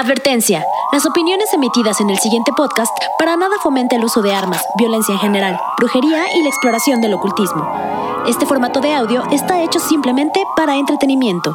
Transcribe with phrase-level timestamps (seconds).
[0.00, 0.64] Advertencia.
[0.92, 5.12] Las opiniones emitidas en el siguiente podcast para nada fomenta el uso de armas, violencia
[5.12, 7.70] en general, brujería y la exploración del ocultismo.
[8.26, 11.54] Este formato de audio está hecho simplemente para entretenimiento.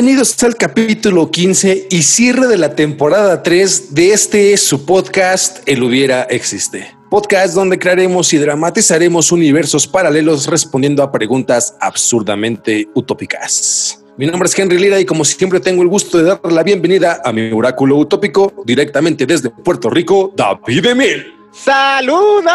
[0.00, 5.82] Bienvenidos al capítulo 15 y cierre de la temporada 3 de este su podcast El
[5.82, 6.96] hubiera existe.
[7.10, 14.02] Podcast donde crearemos y dramatizaremos universos paralelos respondiendo a preguntas absurdamente utópicas.
[14.16, 17.20] Mi nombre es Henry Lira y como siempre tengo el gusto de dar la bienvenida
[17.22, 21.26] a mi oráculo utópico directamente desde Puerto Rico, David Emil.
[21.52, 22.48] ¡Saludos!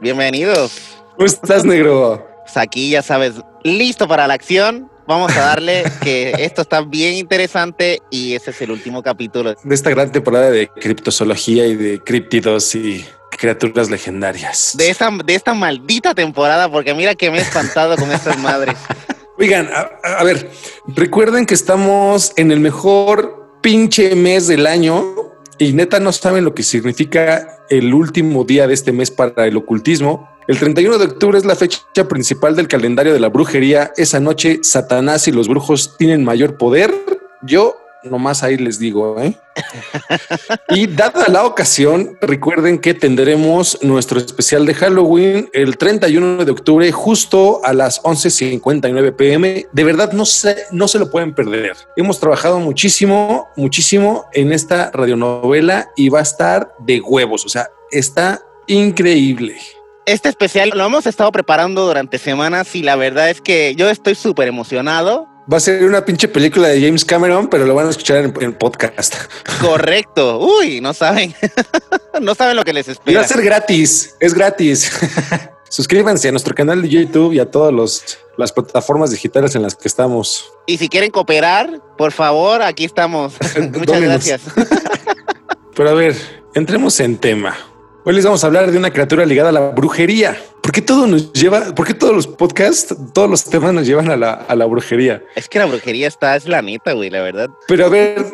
[0.00, 0.78] Bienvenidos.
[1.16, 2.24] ¿Cómo estás, negro?
[2.44, 4.91] Pues aquí ya sabes, listo para la acción.
[5.06, 9.54] Vamos a darle que esto está bien interesante y ese es el último capítulo.
[9.62, 14.72] De esta gran temporada de criptozoología y de criptidos y criaturas legendarias.
[14.74, 18.76] De esta, de esta maldita temporada, porque mira que me he espantado con estas madres.
[19.38, 20.50] Oigan, a, a ver,
[20.86, 25.04] recuerden que estamos en el mejor pinche mes del año
[25.58, 29.56] y neta no saben lo que significa el último día de este mes para el
[29.56, 30.28] ocultismo.
[30.52, 33.90] El 31 de octubre es la fecha principal del calendario de la brujería.
[33.96, 36.92] Esa noche Satanás y los brujos tienen mayor poder.
[37.40, 39.34] Yo nomás ahí les digo, ¿eh?
[40.68, 46.92] y dada la ocasión, recuerden que tendremos nuestro especial de Halloween el 31 de octubre,
[46.92, 49.66] justo a las 11:59 pm.
[49.72, 51.78] De verdad, no se, no se lo pueden perder.
[51.96, 57.46] Hemos trabajado muchísimo, muchísimo en esta radionovela y va a estar de huevos.
[57.46, 59.56] O sea, está increíble.
[60.04, 64.16] Este especial lo hemos estado preparando durante semanas y la verdad es que yo estoy
[64.16, 65.28] súper emocionado.
[65.52, 68.34] Va a ser una pinche película de James Cameron, pero lo van a escuchar en,
[68.40, 69.14] en podcast.
[69.60, 70.40] Correcto.
[70.60, 71.34] Uy, no saben.
[72.20, 73.20] no saben lo que les Y espera.
[73.20, 74.90] va a ser gratis, es gratis.
[75.68, 77.72] Suscríbanse a nuestro canal de YouTube y a todas
[78.36, 80.50] las plataformas digitales en las que estamos.
[80.66, 83.34] Y si quieren cooperar, por favor, aquí estamos.
[83.72, 84.42] Muchas gracias.
[85.74, 86.14] Pero a ver,
[86.54, 87.56] entremos en tema.
[88.04, 90.36] Hoy les vamos a hablar de una criatura ligada a la brujería.
[90.60, 94.10] ¿Por qué todo nos lleva, por qué todos los podcasts, todos los temas nos llevan
[94.10, 95.22] a la, a la brujería?
[95.36, 97.50] Es que la brujería está, es la neta, güey, la verdad.
[97.68, 98.24] Pero a ver,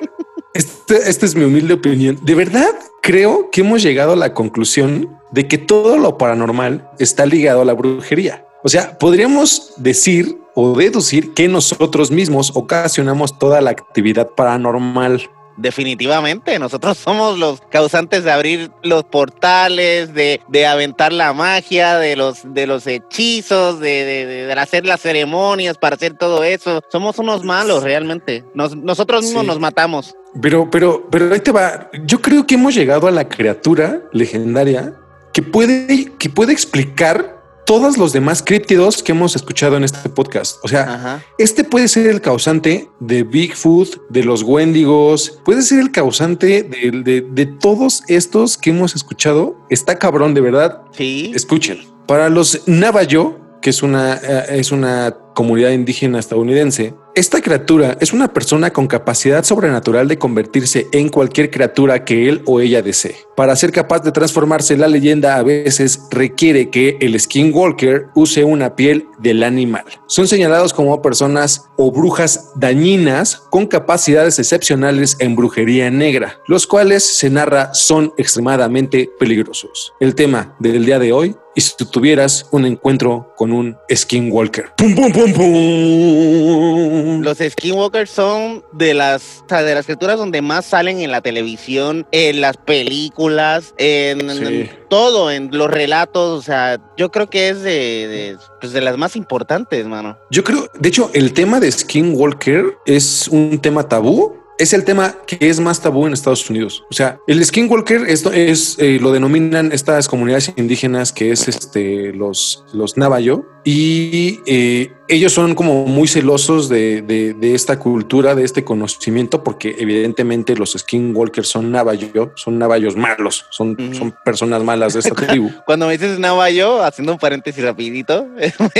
[0.54, 2.18] este- esta es mi humilde opinión.
[2.22, 2.68] De verdad
[3.02, 7.64] creo que hemos llegado a la conclusión de que todo lo paranormal está ligado a
[7.66, 8.44] la brujería.
[8.64, 15.28] O sea, podríamos decir o deducir que nosotros mismos ocasionamos toda la actividad paranormal.
[15.58, 22.16] Definitivamente, nosotros somos los causantes de abrir los portales, de, de aventar la magia, de
[22.16, 26.80] los, de los hechizos, de, de- hacer las ceremonias para hacer todo eso.
[26.90, 28.44] Somos unos malos realmente.
[28.54, 29.46] Nos- nosotros mismos Sí.
[29.48, 30.14] nos matamos.
[30.42, 31.90] Pero, pero, pero ahí te va.
[32.04, 34.94] Yo creo que hemos llegado a la criatura legendaria
[35.32, 37.37] que puede, que puede explicar
[37.68, 40.56] todos los demás críptidos que hemos escuchado en este podcast.
[40.64, 41.22] O sea, Ajá.
[41.36, 46.90] Este puede ser el causante de Bigfoot, de los Wendigos, puede ser el causante de,
[47.04, 49.54] de- de todos estos que hemos escuchado.
[49.68, 50.80] Está cabrón, de verdad.
[50.92, 51.30] Sí.
[51.34, 51.80] Escuchen.
[52.06, 58.12] Para los Navajo, que es una, eh, es una comunidad indígena estadounidense, esta criatura es
[58.12, 63.14] una persona con capacidad sobrenatural de convertirse en cualquier criatura que él o ella desee.
[63.36, 68.74] Para ser capaz de transformarse, la leyenda a veces requiere que el skinwalker use una
[68.74, 69.84] piel del animal.
[70.08, 77.04] Son señalados como personas o brujas dañinas con capacidades excepcionales en brujería negra, los cuales
[77.04, 79.92] se narra son extremadamente peligrosos.
[80.00, 84.74] El tema del día de hoy y si tuvieras un encuentro con un skinwalker.
[84.76, 87.22] ¡Pum, pum, pum, pum!
[87.22, 91.20] Los skinwalkers son de las, o sea, de las criaturas donde más salen en la
[91.20, 94.44] televisión, en las películas, en, Sí.
[94.44, 96.38] en todo, en los relatos.
[96.38, 100.16] O sea, yo creo que es de, de, pues, de las más importantes, mano.
[100.30, 104.36] Yo creo, de hecho, el tema de skinwalker es un tema tabú.
[104.58, 106.84] Es el tema que es más tabú en Estados Unidos.
[106.90, 112.12] O sea, el skinwalker esto es eh, lo denominan estas comunidades indígenas que es este
[112.12, 118.34] los los Navajo y eh, ellos son como muy celosos de, de- de esta cultura,
[118.34, 124.62] de este conocimiento, porque evidentemente los skinwalkers son Navajo, son Navajos malos, son, son personas
[124.64, 125.50] malas de esta tribu.
[125.66, 128.26] Cuando me dices Navajo, haciendo un paréntesis rapidito,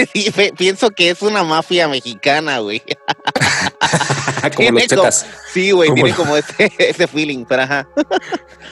[0.59, 2.83] pienso que es una mafia mexicana, güey.
[4.57, 5.27] como los chetas.
[5.53, 7.89] sí, güey, tiene como ese, ese feeling, pero ajá.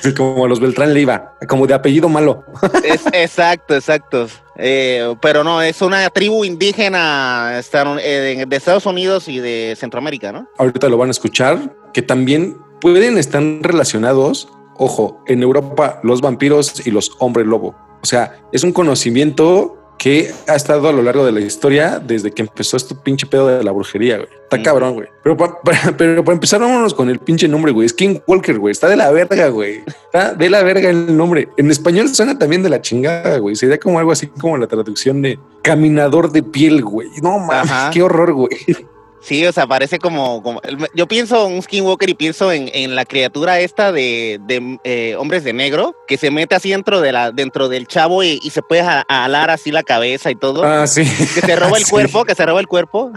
[0.02, 2.44] Sí, como los Beltrán Leiva, como de apellido malo.
[2.84, 4.28] Es, exacto, exacto.
[4.56, 7.58] Eh, pero no, es una tribu indígena
[8.02, 10.48] eh, de Estados Unidos y de Centroamérica, ¿no?
[10.58, 16.86] Ahorita lo van a escuchar, que también pueden estar relacionados, ojo, en Europa los vampiros
[16.86, 17.74] y los hombres lobo.
[18.02, 22.30] O sea, es un conocimiento que ha estado a lo largo de la historia desde
[22.30, 24.28] que empezó este pinche pedo de la brujería, güey.
[24.44, 24.62] Está mm.
[24.62, 25.08] cabrón, güey.
[25.22, 25.54] Pero para,
[25.96, 27.88] pero para empezar, vámonos con el pinche nombre, güey.
[27.88, 28.72] Skinwalker, güey.
[28.72, 29.82] Está de la verga, güey.
[29.86, 31.48] Está de la verga el nombre.
[31.56, 33.56] En español suena también de la chingada, güey.
[33.56, 37.08] Sería como algo así como la traducción de caminador de piel, güey.
[37.22, 38.50] No mames, qué horror, güey.
[39.26, 40.60] Sí, o sea, parece como, como
[40.94, 44.40] yo pienso en un skinwalker y pienso en, la criatura esta de,
[44.84, 48.38] eh, hombres de negro que se mete así dentro de la dentro del chavo y,
[48.50, 50.62] se puede alar así la cabeza y todo.
[50.62, 51.02] Ah, sí.
[51.34, 53.10] Que se roba el cuerpo, que se roba el cuerpo.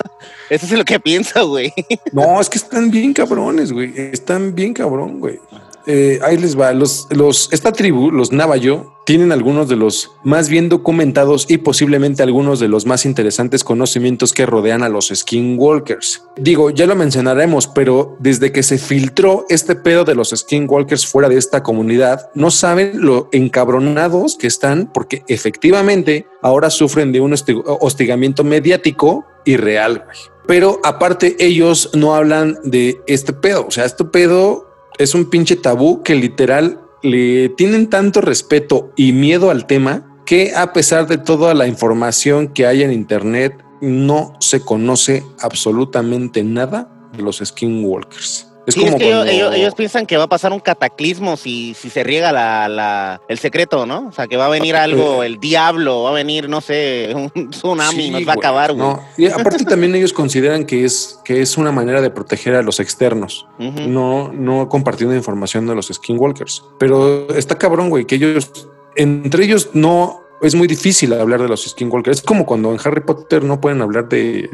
[0.50, 1.72] Eso es lo que pienso, güey.
[2.12, 3.92] No, es que están bien cabrones, güey.
[3.96, 5.40] Están bien cabrón, güey.
[5.86, 6.72] Eh, ahí les va.
[6.72, 12.24] Los, los, esta tribu, los Navajo, tienen algunos de los más bien documentados y posiblemente
[12.24, 16.24] algunos de los más interesantes conocimientos que rodean a los skinwalkers.
[16.36, 21.28] Digo, ya lo mencionaremos, pero desde que se filtró este pedo de los skinwalkers fuera
[21.28, 27.32] de esta comunidad, no saben lo encabronados que están porque efectivamente ahora sufren de un
[27.32, 30.04] hostigamiento mediático y real.
[30.48, 34.65] Pero aparte ellos no hablan de este pedo, o sea, este pedo
[34.98, 40.54] es un pinche tabú que literal le tienen tanto respeto y miedo al tema que
[40.54, 46.90] a pesar de toda la información que hay en internet, no se conoce absolutamente nada
[47.16, 48.48] de los skinwalkers.
[48.66, 52.32] Es como que ellos, piensan que va a pasar un cataclismo si, si se riega
[52.32, 54.08] la, el secreto, ¿no?
[54.08, 57.50] O sea, que va a venir algo, el diablo, va a venir, no sé, un
[57.50, 58.86] tsunami, nos va a acabar, güey.
[58.86, 59.02] No.
[59.16, 62.80] Y aparte también ellos consideran que es, que es una manera de proteger a los
[62.80, 66.64] externos, no, no compartiendo información de los skinwalkers.
[66.78, 71.64] Pero está cabrón, güey, que ellos, entre ellos no es muy difícil hablar de los
[71.64, 72.18] skinwalkers.
[72.18, 74.48] Es como cuando en Harry Potter no pueden hablar de,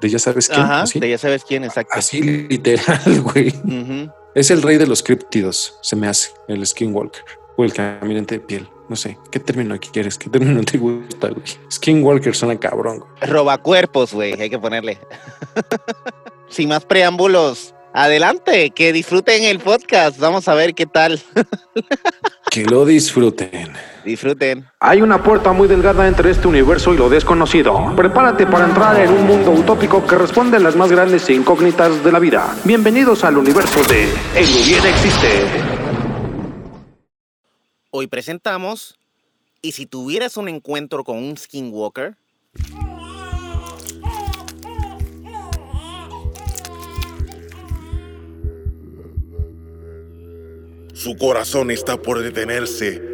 [0.00, 0.60] ya sabes quién.
[0.60, 1.92] Ajá, de ya sabes quién, exacto.
[1.96, 3.54] Así literal, güey.
[4.34, 7.24] Es el rey de los críptidos, se me hace, el skinwalker.
[7.56, 8.68] O el caminante de piel.
[8.88, 10.18] No sé, ¿qué término aquí quieres?
[10.18, 11.44] ¿Qué término te gusta, güey?
[11.72, 13.04] Skinwalker suena cabrón.
[13.22, 14.98] Roba cuerpos, güey, hay que ponerle.
[16.48, 20.18] Sin más preámbulos, adelante, que disfruten el podcast.
[20.18, 21.22] Vamos a ver qué tal.
[22.50, 23.72] que lo disfruten.
[24.04, 24.66] Disfruten.
[24.80, 27.94] Hay una puerta muy delgada entre este universo y lo desconocido.
[27.96, 32.12] Prepárate para entrar en un mundo utópico que responde a las más grandes incógnitas de
[32.12, 32.54] la vida.
[32.64, 34.04] Bienvenidos al universo de
[34.38, 35.46] El Bien Existe.
[37.90, 38.98] Hoy presentamos
[39.64, 42.18] ¿Y si tuvieras un encuentro con un skinwalker?
[50.92, 53.13] Su corazón está por detenerse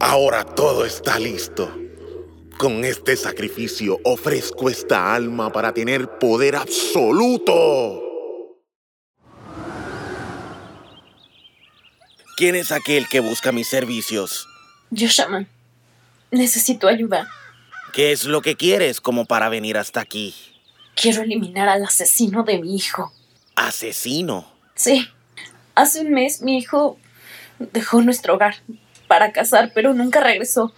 [0.00, 1.74] Ahora todo está listo.
[2.58, 8.02] Con este sacrificio ofrezco esta alma para tener poder absoluto.
[12.36, 14.46] ¿Quién es aquel que busca mis servicios?
[14.90, 15.48] Yo, Shaman.
[16.30, 17.30] Necesito ayuda.
[17.94, 20.34] ¿Qué es lo que quieres como para venir hasta aquí?
[20.94, 23.12] Quiero eliminar al asesino de mi hijo.
[23.54, 24.46] ¿Asesino?
[24.74, 25.08] Sí.
[25.74, 26.98] Hace un mes mi hijo
[27.58, 28.56] dejó nuestro hogar
[29.06, 30.72] para cazar, pero nunca regresó.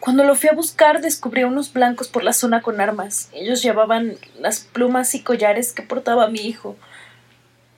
[0.00, 3.28] Cuando lo fui a buscar descubrí unos blancos por la zona con armas.
[3.32, 6.76] Ellos llevaban las plumas y collares que portaba mi hijo.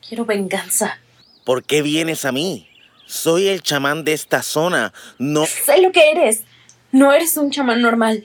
[0.07, 1.01] Quiero venganza.
[1.45, 2.69] ¿Por qué vienes a mí?
[3.07, 4.93] Soy el chamán de esta zona.
[5.19, 5.45] No...
[5.47, 6.45] Sé lo que eres.
[6.93, 8.23] No eres un chamán normal.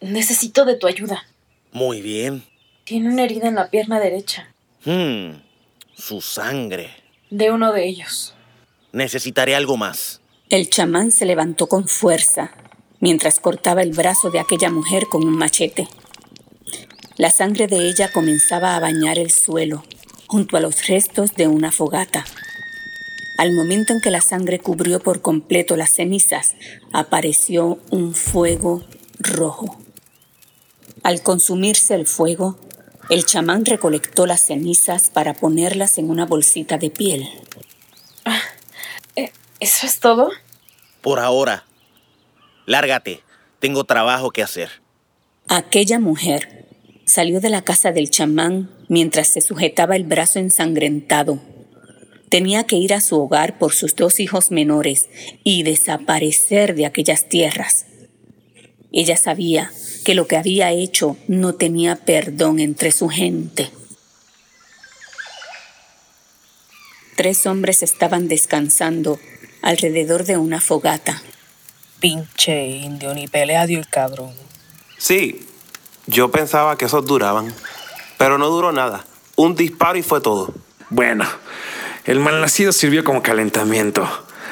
[0.00, 1.26] Necesito de tu ayuda.
[1.72, 2.44] Muy bien.
[2.84, 4.52] Tiene una herida en la pierna derecha.
[4.84, 5.40] Hmm.
[5.96, 6.90] Su sangre.
[7.30, 8.34] De uno de ellos.
[8.92, 10.20] Necesitaré algo más.
[10.50, 12.52] El chamán se levantó con fuerza
[13.00, 15.88] mientras cortaba el brazo de aquella mujer con un machete.
[17.18, 19.84] La sangre de ella comenzaba a bañar el suelo
[20.26, 22.24] junto a los restos de una fogata.
[23.36, 26.54] Al momento en que la sangre cubrió por completo las cenizas,
[26.94, 28.82] apareció un fuego
[29.18, 29.78] rojo.
[31.02, 32.58] Al consumirse el fuego,
[33.10, 37.28] el chamán recolectó las cenizas para ponerlas en una bolsita de piel.
[39.60, 40.30] ¿Eso es todo?
[41.00, 41.64] Por ahora.
[42.66, 43.22] Lárgate.
[43.58, 44.70] Tengo trabajo que hacer.
[45.48, 46.66] Aquella mujer
[47.06, 51.40] salió de la casa del chamán mientras se sujetaba el brazo ensangrentado.
[52.28, 55.08] Tenía que ir a su hogar por sus dos hijos menores
[55.42, 57.86] y desaparecer de aquellas tierras.
[58.92, 59.72] Ella sabía
[60.04, 63.70] que lo que había hecho no tenía perdón entre su gente.
[67.16, 69.18] Tres hombres estaban descansando
[69.62, 71.22] alrededor de una fogata.
[72.00, 74.32] Pinche indio, ni pelea dio el cabrón.
[74.98, 75.46] Sí,
[76.06, 77.52] yo pensaba que esos duraban,
[78.18, 79.04] pero no duró nada.
[79.36, 80.52] Un disparo y fue todo.
[80.90, 81.24] Bueno,
[82.04, 84.08] el malnacido sirvió como calentamiento.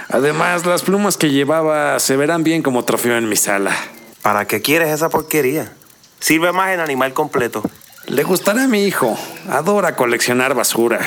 [0.09, 3.75] Además, las plumas que llevaba se verán bien como trofeo en mi sala.
[4.23, 5.73] ¿Para qué quieres esa porquería?
[6.21, 7.63] Sirve más en animal completo.
[8.07, 9.19] Le gustará a mi hijo.
[9.49, 11.01] Adora coleccionar basura.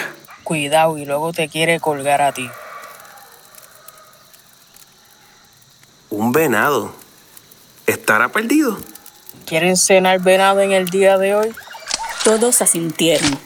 [0.43, 2.49] Cuidado y luego te quiere colgar a ti.
[6.11, 6.91] Un venado.
[7.85, 8.79] ¿Estará perdido?
[9.45, 11.53] ¿Quieren cenar venado en el día de hoy?
[12.23, 13.37] Todos asintieron.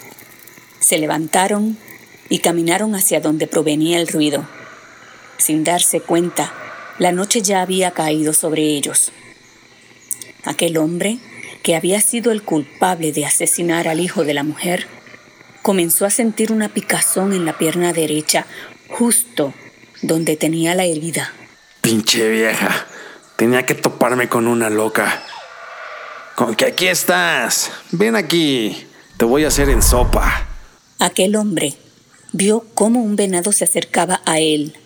[0.80, 1.78] Se levantaron
[2.30, 4.48] y caminaron hacia donde provenía el ruido.
[5.38, 6.54] Sin darse cuenta,
[7.00, 9.12] la noche ya había caído sobre ellos.
[10.46, 11.20] Aquel hombre,
[11.64, 14.88] que había sido el culpable de asesinar al hijo de la mujer,
[15.62, 18.46] comenzó a sentir una picazón en la pierna derecha,
[18.88, 19.54] justo
[20.02, 21.34] donde tenía la herida.
[21.84, 22.88] Pinche vieja.
[23.36, 25.22] Tenía que toparme con una loca.
[26.34, 27.72] Con que aquí estás.
[27.92, 28.88] Ven aquí.
[29.18, 30.48] Te voy a hacer en sopa.
[31.00, 31.76] Aquel hombre
[32.32, 34.78] vio cómo un venado se acercaba a él,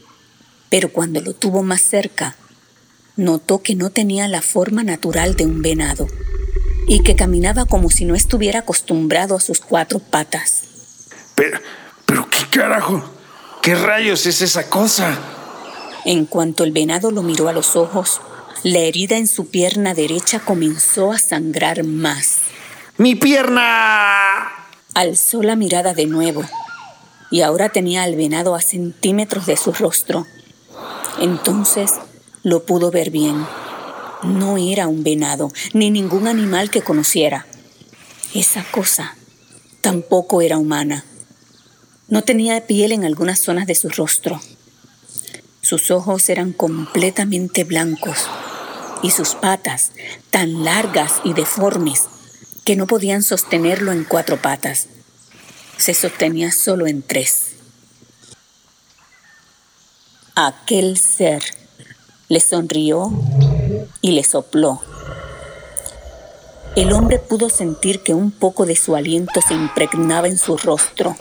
[0.72, 2.36] pero cuando lo tuvo más cerca,
[3.16, 6.08] notó que no tenía la forma natural de un venado
[6.88, 10.64] y que caminaba como si no estuviera acostumbrado a sus cuatro patas.
[11.36, 11.60] Pero,
[12.08, 13.08] pero qué carajo,
[13.62, 15.37] qué rayos es esa cosa.
[16.08, 18.22] En cuanto el venado lo miró a los ojos,
[18.64, 22.38] la herida en su pierna derecha comenzó a sangrar más.
[22.98, 24.48] ¡Mi pierna!
[24.94, 26.46] Alzó la mirada de nuevo
[27.30, 30.26] y ahora tenía al venado a centímetros de su rostro.
[31.20, 31.96] Entonces
[32.42, 33.46] lo pudo ver bien.
[34.24, 37.48] No era un venado, ni ningún animal que conociera.
[38.34, 39.18] Esa cosa
[39.82, 41.04] tampoco era humana.
[42.08, 44.40] No tenía piel en algunas zonas de su rostro.
[45.68, 48.30] Sus ojos eran completamente blancos
[49.04, 49.92] y sus patas
[50.30, 52.06] tan largas y deformes
[52.64, 54.88] que no podían sostenerlo en cuatro patas.
[55.76, 57.48] Se sostenía solo en tres.
[60.36, 61.44] Aquel ser
[62.30, 63.12] le sonrió
[64.00, 64.82] y le sopló.
[66.78, 71.18] El hombre pudo sentir que un poco de su aliento se impregnaba en su rostro.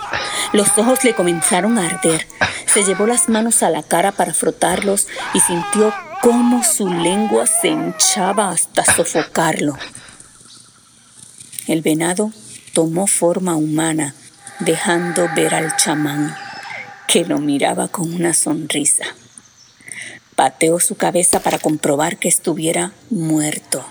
[0.52, 2.26] Los ojos le comenzaron a arder.
[2.66, 7.68] Se llevó las manos a la cara para frotarlos y sintió cómo su lengua se
[7.68, 9.78] hinchaba hasta sofocarlo.
[11.66, 12.32] El venado
[12.74, 14.14] tomó forma humana,
[14.60, 16.36] dejando ver al chamán,
[17.08, 19.06] que lo miraba con una sonrisa.
[20.34, 23.86] Pateó su cabeza para comprobar que estuviera muerto.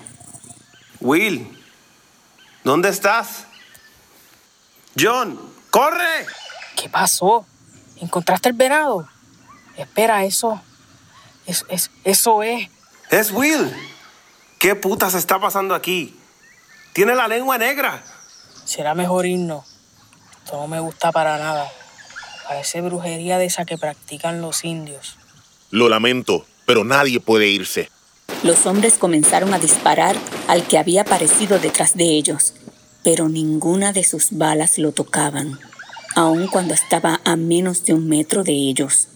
[1.02, 1.55] Will,
[2.66, 3.46] ¿dónde estás?
[5.00, 6.26] John, corre.
[6.76, 7.46] ¿Qué pasó?
[8.02, 9.08] ¿Encontraste el venado?
[9.78, 10.62] Espera, eso.
[11.46, 12.70] Es, es, eso es.
[13.12, 13.74] Es Will.
[14.60, 16.20] ¿Qué putas está pasando aquí?
[16.92, 18.04] Tiene la lengua negra.
[18.66, 19.66] Será mejor irnos.
[20.44, 21.72] Esto no me gusta para nada.
[22.48, 25.18] Parece brujería de esa que practican los indios.
[25.70, 27.92] Lo lamento, pero nadie puede irse.
[28.46, 30.16] Los hombres comenzaron a disparar
[30.48, 32.54] al que había aparecido detrás de ellos,
[33.04, 35.60] pero ninguna de sus balas lo tocaban,
[36.16, 39.08] aun cuando estaba a menos de un metro de ellos.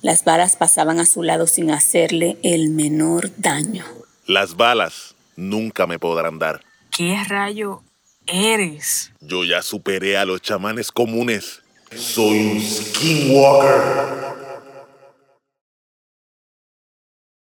[0.00, 3.84] Las balas pasaban a su lado sin hacerle el menor daño.
[4.26, 6.64] Las balas nunca me podrán dar.
[6.90, 7.84] ¿Qué rayo
[8.26, 9.12] eres?
[9.20, 11.62] Yo ya superé a los chamanes comunes.
[11.94, 14.31] Soy un skinwalker.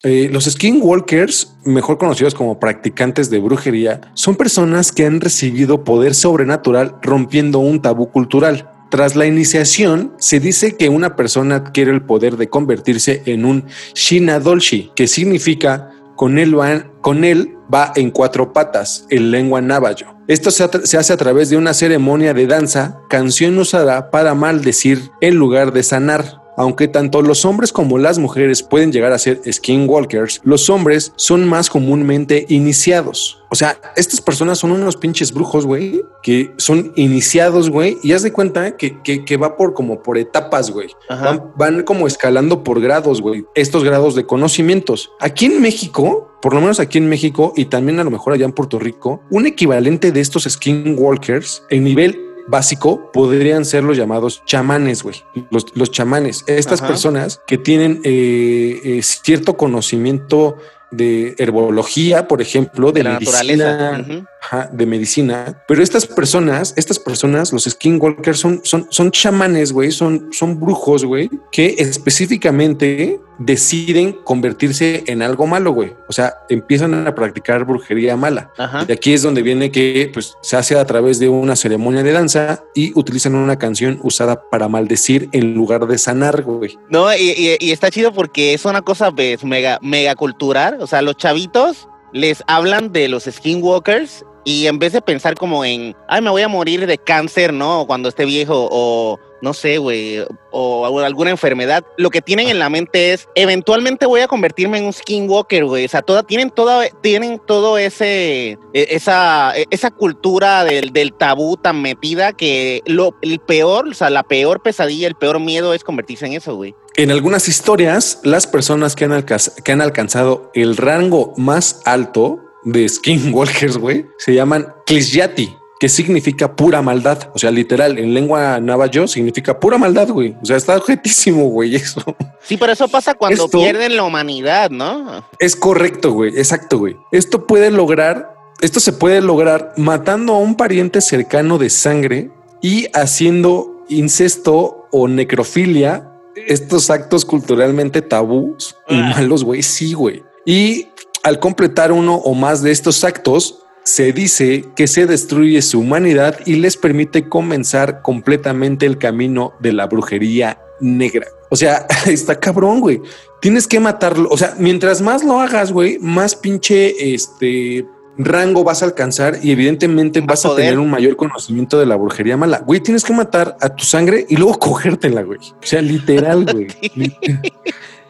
[0.01, 6.15] Eh, los skinwalkers, mejor conocidos como practicantes de brujería, son personas que han recibido poder
[6.15, 8.71] sobrenatural rompiendo un tabú cultural.
[8.89, 13.65] Tras la iniciación, se dice que una persona adquiere el poder de convertirse en un
[13.93, 20.15] Shinadolshi, que significa con él, va, en cuatro patas, en lengua navajo.
[20.29, 25.35] Esto se hace a través de una ceremonia de danza, canción usada para maldecir en
[25.35, 26.41] lugar de sanar.
[26.59, 31.47] Aunque tanto los hombres como las mujeres pueden llegar a ser skinwalkers, los hombres son
[31.47, 33.41] más comúnmente iniciados.
[33.49, 38.23] O sea, estas personas son unos pinches brujos, güey, que son iniciados, güey, y haz
[38.23, 40.89] de cuenta que, que, que va por como por etapas, güey.
[41.09, 45.11] Van, van como escalando por grados, güey, estos grados de conocimientos.
[45.21, 48.43] Aquí en México, por lo menos aquí en México y también a lo mejor allá
[48.43, 54.43] en Puerto Rico, un equivalente de estos skinwalkers en nivel básico podrían ser los llamados
[54.45, 55.23] chamanes, güey.
[55.51, 56.89] Los, los chamanes, estas Ajá.
[56.89, 60.57] personas que tienen eh, eh, cierto conocimiento
[60.91, 64.29] de herbología, por ejemplo, de, De la medicina, naturaleza.
[64.41, 69.91] Ajá, de medicina, pero estas personas, estas personas, los skinwalkers son, son, son chamanes, güey,
[69.91, 75.93] son, son brujos, güey, que específicamente deciden convertirse en algo malo, güey.
[76.07, 78.51] O sea, empiezan a practicar brujería mala.
[78.57, 78.85] Ajá.
[78.87, 82.11] Y aquí es donde viene que pues, se hace a través de una ceremonia de
[82.11, 86.77] danza y utilizan una canción usada para maldecir en lugar de sanar, güey.
[86.89, 90.77] No, y, y- y está chido porque es una cosa pues, mega, mega cultural.
[90.81, 95.63] O sea, los chavitos les hablan de los skinwalkers y en vez de pensar como
[95.63, 97.85] en, ay, me voy a morir de cáncer, ¿no?
[97.85, 102.69] Cuando esté viejo o no sé, güey, o, alguna enfermedad, lo que tienen en la
[102.69, 105.85] mente es, eventualmente voy a convertirme en un skinwalker, güey.
[105.85, 111.13] O sea, toda, tienen, toda, tienen todo ese, e- esa, e- esa cultura del, del
[111.13, 115.75] tabú tan metida que lo, el peor, o sea, la peor pesadilla, el peor miedo
[115.75, 116.73] es convertirse en eso, güey.
[116.95, 124.05] En algunas historias, las personas que han alcanzado el rango más alto de skinwalkers, güey,
[124.17, 127.29] se llaman Klisjati, que significa pura maldad.
[127.33, 130.35] O sea, literal, en lengua navajo significa pura maldad, güey.
[130.41, 132.03] O sea, está objetísimo, güey, eso.
[132.41, 135.23] Sí, pero eso pasa cuando Esto- pierden la humanidad, ¿no?
[135.39, 136.37] Es correcto, güey.
[136.37, 136.97] Exacto, güey.
[137.13, 142.29] Esto puede lograr, esto se puede lograr matando a un pariente cercano de sangre
[142.61, 146.05] y haciendo incesto o necrofilia.
[146.47, 149.63] Estos actos culturalmente tabús y malos, güey.
[149.63, 150.23] Sí, güey.
[150.45, 150.87] Y
[151.23, 156.37] al completar uno o más de estos actos, se dice que se destruye su humanidad
[156.45, 161.27] y les permite comenzar completamente el camino de la brujería negra.
[161.49, 163.01] O sea, está cabrón, güey.
[163.41, 164.29] Tienes que matarlo.
[164.29, 167.85] O sea, mientras más lo hagas, güey, más pinche este
[168.17, 170.65] rango vas a alcanzar y evidentemente vas a poder.
[170.65, 172.59] tener un mayor conocimiento de la brujería mala.
[172.59, 175.39] Güey, tienes que matar a tu sangre y luego cogértela, güey.
[175.39, 176.67] O sea, literal, güey.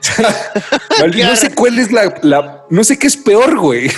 [1.28, 3.90] No sé cuál es la, la- no sé qué es peor, güey.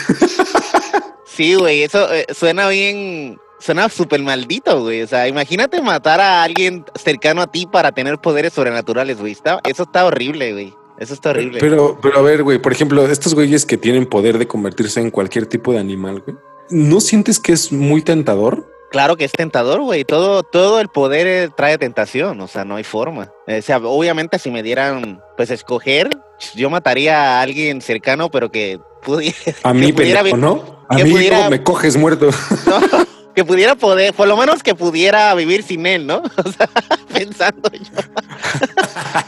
[1.25, 5.01] Sí, güey, eso eh, suena bien, suena súper maldito, güey.
[5.01, 9.31] O sea, imagínate matar a alguien cercano a ti para tener poderes sobrenaturales, güey.
[9.31, 10.73] Está- eso está horrible, güey.
[10.99, 11.59] Eso está horrible.
[11.59, 15.09] Pero, pero a ver, güey, por ejemplo, estos güeyes que tienen poder de convertirse en
[15.09, 16.37] cualquier tipo de animal, güey.
[16.69, 18.67] ¿No sientes que es muy tentador?
[18.91, 20.03] Claro que es tentador, güey.
[20.03, 23.31] Todo, todo el poder eh, trae tentación, o sea, no hay forma.
[23.47, 26.09] Eh, O sea, obviamente si me dieran, pues, escoger,
[26.55, 29.35] yo mataría a alguien cercano, pero que pudiera...
[29.63, 30.85] A que mí, pudiera pendejo, ¿no?
[30.89, 32.29] A que mí pudiera- me coges muerto.
[32.65, 33.05] ¿no?
[33.33, 36.21] que pudiera poder, por lo menos que pudiera vivir sin él, ¿no?
[36.45, 36.69] O sea,
[37.13, 38.01] pensando yo.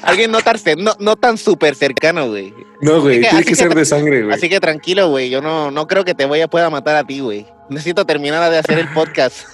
[0.01, 2.53] Alguien no tan, no, no tan súper cercano, güey.
[2.81, 4.35] No, güey, tiene así que ser de sangre, güey.
[4.35, 5.29] Así que tranquilo, güey.
[5.29, 7.45] Yo no, no creo que te voy a pueda matar a ti, güey.
[7.73, 9.37] Necesito terminar de hacer el podcast.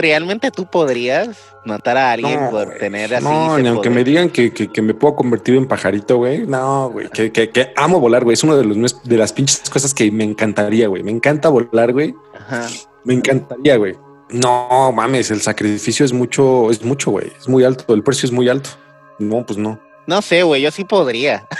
[0.00, 3.24] ¿Realmente tú podrías matar a alguien No, por tener así?
[3.24, 3.98] No, ni aunque poder?
[3.98, 6.46] me digan que, que- que me puedo convertir en pajarito, güey.
[6.46, 7.08] No, güey.
[7.08, 8.34] Que, que- amo volar, güey.
[8.34, 11.02] Es una de, los, de las pinches cosas que me encantaría, güey.
[11.02, 12.14] Me encanta volar, güey.
[13.04, 13.96] Me encantaría, güey.
[14.30, 17.32] No, mames, el sacrificio es mucho, es mucho, güey.
[17.38, 17.94] Es muy alto.
[17.94, 18.70] El precio es muy alto.
[19.18, 19.80] No, pues no.
[20.06, 21.46] No sé, güey, yo sí podría.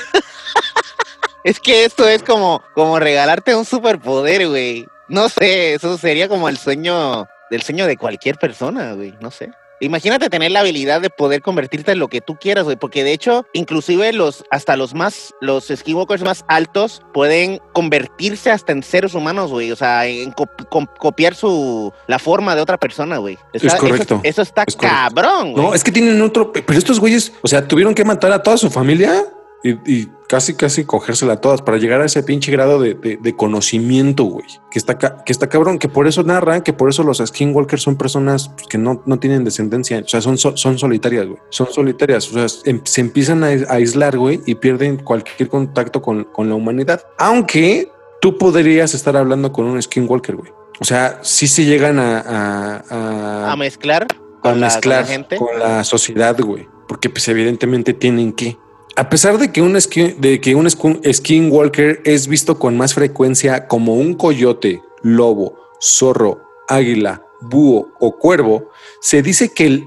[1.44, 4.86] es que esto es como, como regalarte un superpoder, güey.
[5.08, 9.14] No sé, eso sería como el sueño, el sueño de cualquier persona, güey.
[9.20, 9.50] No sé.
[9.80, 13.12] Imagínate tener la habilidad de poder convertirte en lo que tú quieras, güey, porque de
[13.12, 19.14] hecho, inclusive los, hasta los más, los skinwalkers más altos pueden convertirse hasta en seres
[19.14, 23.38] humanos, güey, o sea, en cop- copiar su, la forma de otra persona, güey.
[23.52, 24.20] Es eso- correcto.
[24.24, 25.64] Eso, está Es cabrón, güey.
[25.64, 26.50] No, es que tienen otro.
[26.52, 29.26] Pero estos güeyes, o sea, tuvieron que matar a toda su familia
[29.64, 33.16] y, y casi, casi cogérsela a todas para llegar a ese pinche grado de, de-
[33.16, 34.46] de conocimiento, güey.
[34.70, 37.96] Que está, que está cabrón, que por eso narran, que por eso los skinwalkers son
[37.96, 39.98] personas pues, que no, no tienen descendencia.
[39.98, 41.40] O sea, son, so- son solitarias, güey.
[41.48, 42.30] Son solitarias.
[42.32, 46.48] O sea, em- se empiezan a, a aislar, güey, y pierden cualquier contacto con, con
[46.48, 47.02] la humanidad.
[47.18, 47.90] Aunque
[48.20, 50.52] tú podrías estar hablando con un skinwalker, güey.
[50.80, 55.00] O sea, sí se llegan a, a- a- A mezclar a con, la, con mezclar
[55.02, 55.36] la gente.
[55.36, 56.68] con la sociedad, güey.
[56.86, 58.56] Porque pues evidentemente tienen que.
[58.98, 62.94] A pesar de que un, skin, de que un skin- skinwalker es visto con más
[62.94, 69.84] frecuencia como un coyote, lobo, zorro, águila, búho o cuervo, se dice que el,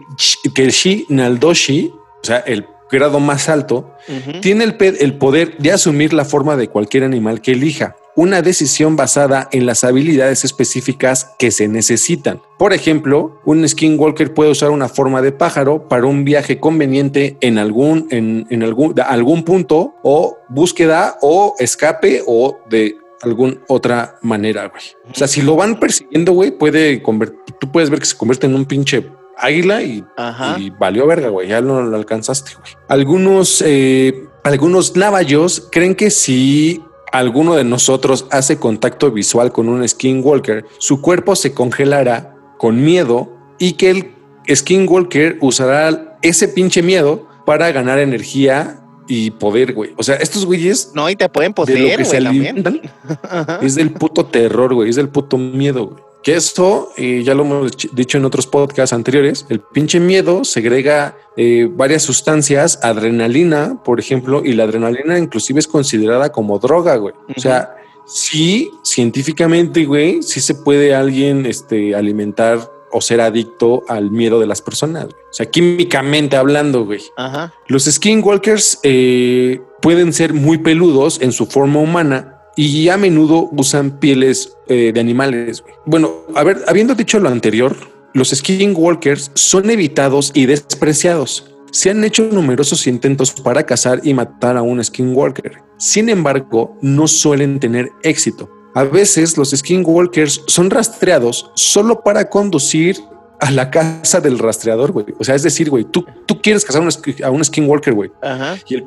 [0.55, 3.91] que el Shi Naldoshi, o sea, el grado más alto,
[4.41, 8.95] tiene el, el poder de asumir la forma de cualquier animal que elija, una decisión
[8.95, 12.41] basada en las habilidades específicas que se necesitan.
[12.57, 17.57] Por ejemplo, un skinwalker puede usar una forma de pájaro para un viaje conveniente en
[17.57, 24.67] algún, en, en algún, algún punto o búsqueda o escape o de alguna otra manera,
[24.67, 24.83] güey.
[25.09, 28.47] O sea, si lo van persiguiendo, güey, puede convertir, tú puedes ver que se convierte
[28.47, 30.03] en un pinche águila y
[30.79, 31.47] valió verga, güey.
[31.47, 32.73] Ya no lo alcanzaste, güey.
[32.87, 39.87] Algunos, eh, algunos navajos creen que si alguno de nosotros hace contacto visual con un
[39.87, 44.11] skinwalker, su cuerpo se congelará con miedo y que el
[44.53, 49.93] skinwalker usará ese pinche miedo para ganar energía y poder, güey.
[49.97, 50.91] O sea, estos güeyes.
[50.93, 52.57] No, y te pueden de lo poseer, se también.
[52.57, 52.81] alimentan
[53.61, 54.89] es del puto terror, güey.
[54.89, 56.03] Es del puto miedo, güey.
[56.23, 60.43] Que eso, eh, ya lo hemos ch- dicho en otros podcasts anteriores, el pinche miedo
[60.43, 66.95] segrega eh, varias sustancias, adrenalina, por ejemplo, y la adrenalina inclusive es considerada como droga,
[66.97, 67.15] güey.
[67.35, 74.11] O sea, sí, científicamente, güey, sí se puede alguien este, alimentar o ser adicto al
[74.11, 75.05] miedo de las personas.
[75.05, 75.15] güey.
[75.15, 77.01] O sea, químicamente hablando, güey.
[77.17, 77.53] Ajá.
[77.67, 83.99] Los skinwalkers eh, pueden ser muy peludos en su forma humana y a menudo usan
[83.99, 85.63] pieles eh, de animales.
[85.85, 87.75] Bueno, a ver, habiendo dicho lo anterior,
[88.13, 91.45] los skinwalkers son evitados y despreciados.
[91.71, 95.59] Se han hecho numerosos intentos para cazar y matar a un skinwalker.
[95.77, 98.49] Sin embargo, no suelen tener éxito.
[98.75, 102.97] A veces los skinwalkers son rastreados solo para conducir
[103.39, 105.05] a la casa del rastreador, güey.
[105.17, 106.83] O sea, es decir, güey, tú, tú quieres cazar
[107.23, 108.11] a un skinwalker, güey.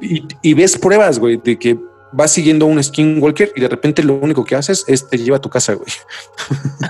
[0.02, 1.78] Y- y ves pruebas, güey, de que
[2.14, 5.40] vas siguiendo un skinwalker y de repente lo único que haces es te lleva a
[5.40, 5.88] tu casa, güey.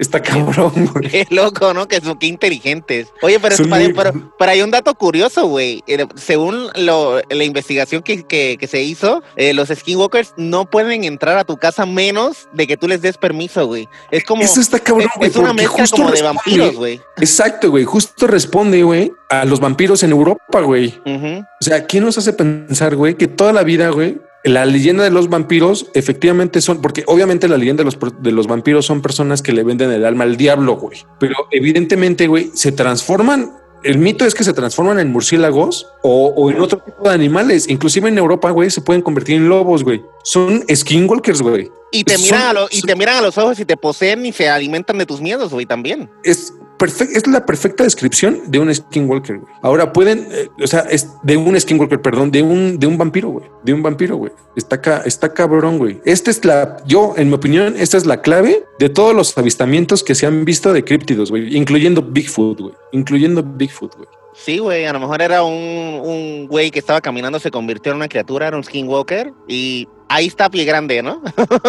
[0.00, 1.08] Está cabrón, güey.
[1.08, 1.86] Qué loco, ¿no?
[1.86, 3.06] Que son qué inteligentes.
[3.22, 5.84] Oye, pero, Son pero, muy- pero- pero hay un dato curioso, güey.
[5.86, 11.04] Eh, Según lo- la investigación que, que- que se hizo, eh, los skinwalkers no pueden
[11.04, 13.88] entrar a tu casa menos de que tú les des permiso, güey.
[14.10, 14.42] Es como.
[14.42, 15.30] Eso está cabrón, es- güey.
[15.30, 17.00] Es una mezcla justo como de vampiros, güey.
[17.18, 17.84] Exacto, güey.
[17.84, 20.98] Justo responde, güey, a los vampiros en Europa, güey.
[21.06, 25.10] O sea, ¿qué nos hace pensar, güey, que toda la vida, güey, la leyenda de
[25.10, 29.42] los vampiros efectivamente son, porque obviamente la leyenda de los, de los vampiros son personas
[29.42, 30.98] que le venden el alma al diablo, güey.
[31.18, 33.52] Pero evidentemente, güey, se transforman.
[33.82, 37.66] El mito es que se transforman en murciélagos o, o en otro tipo de animales.
[37.68, 40.02] Inclusive en Europa, güey, se pueden convertir en lobos, güey.
[40.22, 41.70] Son skinwalkers, güey.
[41.90, 43.76] Y te, Son- miran a lo- y son- te miran a los ojos y te
[43.78, 46.10] poseen y se alimentan de tus miedos, güey, también.
[46.24, 49.38] es perfecta, es la perfecta descripción de un skinwalker.
[49.38, 49.54] güey.
[49.62, 53.28] Ahora pueden, eh, o sea, es de un skinwalker, perdón, de un, de un vampiro,
[53.28, 54.32] güey, de un vampiro, güey.
[54.56, 56.00] Está ca- está cabrón, güey.
[56.04, 60.02] Esta es la, yo, en mi opinión, esta es la clave de todos los avistamientos
[60.02, 64.08] que se han visto de críptidos, güey, incluyendo Bigfoot, güey, incluyendo Bigfoot, güey.
[64.34, 67.96] Sí, güey, a lo mejor era un, un güey que estaba caminando, se convirtió en
[67.96, 71.20] una criatura, era un skinwalker, y ahí está pie grande, ¿no?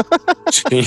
[0.52, 0.82] Sí.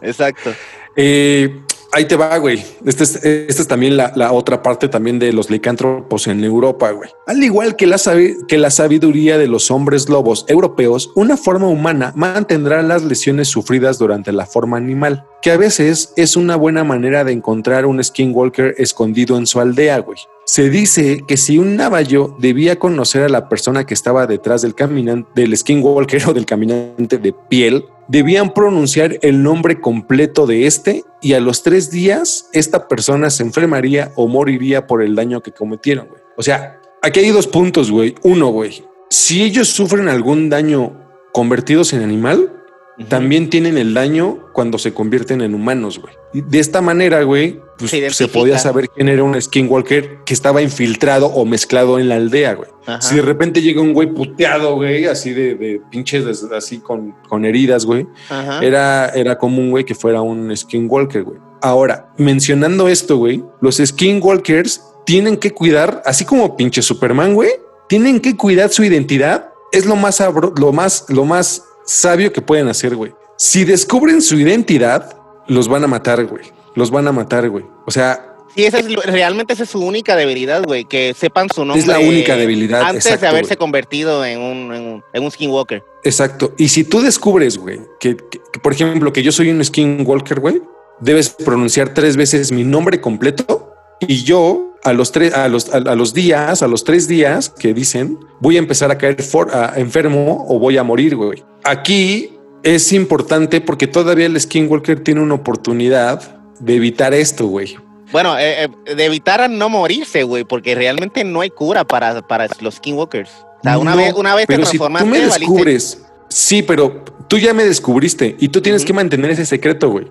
[0.00, 0.50] Exacto.
[0.96, 1.60] Eh,
[1.92, 2.64] ahí te va, güey.
[2.84, 7.10] Esta es, esta es también la, otra parte también de los licántropos en Europa, güey.
[7.26, 13.04] Al igual que la sabiduría de los hombres lobos europeos, una forma humana mantendrá las
[13.04, 17.86] lesiones sufridas durante la forma animal, que a veces es una buena manera de encontrar
[17.86, 20.18] un skinwalker escondido en su aldea, güey.
[20.44, 24.74] Se dice que si un navajo debía conocer a la persona que estaba detrás del
[24.74, 31.04] caminante, del skinwalker o del caminante de piel, debían pronunciar el nombre completo de este
[31.20, 35.52] y a los tres días esta persona se enfermaría o moriría por el daño que
[35.52, 36.22] cometieron, güey.
[36.36, 38.14] O sea, aquí hay dos puntos, güey.
[38.22, 38.84] Uno, güey.
[39.10, 40.98] Si ellos sufren algún daño
[41.32, 42.57] convertidos en animal,
[43.04, 46.14] también tienen el daño cuando se convierten en humanos, güey.
[46.34, 50.62] Y de esta manera, güey, pues, Se podía saber quién era un skinwalker que estaba
[50.62, 52.68] infiltrado o mezclado en la aldea, güey.
[52.86, 53.00] Ajá.
[53.00, 57.44] Si de repente llega un güey puteado, güey, así de, de pinches, así con, con
[57.44, 58.64] heridas, güey, Ajá.
[58.64, 61.38] era, era común, güey, que fuera un skinwalker, güey.
[61.62, 67.50] Ahora, mencionando esto, güey, los skinwalkers tienen que cuidar, así como pinche Superman, güey,
[67.88, 69.50] tienen que cuidar su identidad.
[69.72, 73.12] Es lo más, sabro- lo más, lo más sabio que pueden hacer, güey.
[73.36, 76.44] Si descubren su identidad, los van a matar, güey.
[76.74, 77.64] Los van a matar, güey.
[77.86, 78.24] O sea,
[78.54, 81.80] Sí, esa es, realmente esa es su única debilidad, güey, que sepan su nombre.
[81.80, 85.30] Es la única debilidad, Antes exacto, de haberse convertido en un, en un, en un
[85.30, 85.84] skinwalker.
[86.02, 86.54] Exacto.
[86.56, 90.40] Y si tú descubres, güey, que, que- que, por ejemplo, que yo soy un skinwalker,
[90.40, 90.60] güey,
[90.98, 93.67] debes pronunciar tres veces mi nombre completo
[94.00, 97.74] y yo a los tres, a los, a, los días, a los tres días que
[97.74, 101.42] dicen, voy a empezar a caer for- a- enfermo o voy a morir, güey.
[101.64, 102.30] Aquí
[102.62, 107.76] es importante porque todavía el skinwalker tiene una oportunidad de evitar esto, güey.
[108.12, 112.22] Bueno, eh, eh, de evitar a no morirse, güey, porque realmente no hay cura para,
[112.26, 113.30] para los skinwalkers.
[113.30, 115.40] O sea, una No, vez, una vez te pero si transformaste, tú me valiste.
[115.40, 120.06] descubres, sí, pero tú ya me descubriste y tú tienes que mantener ese secreto, güey.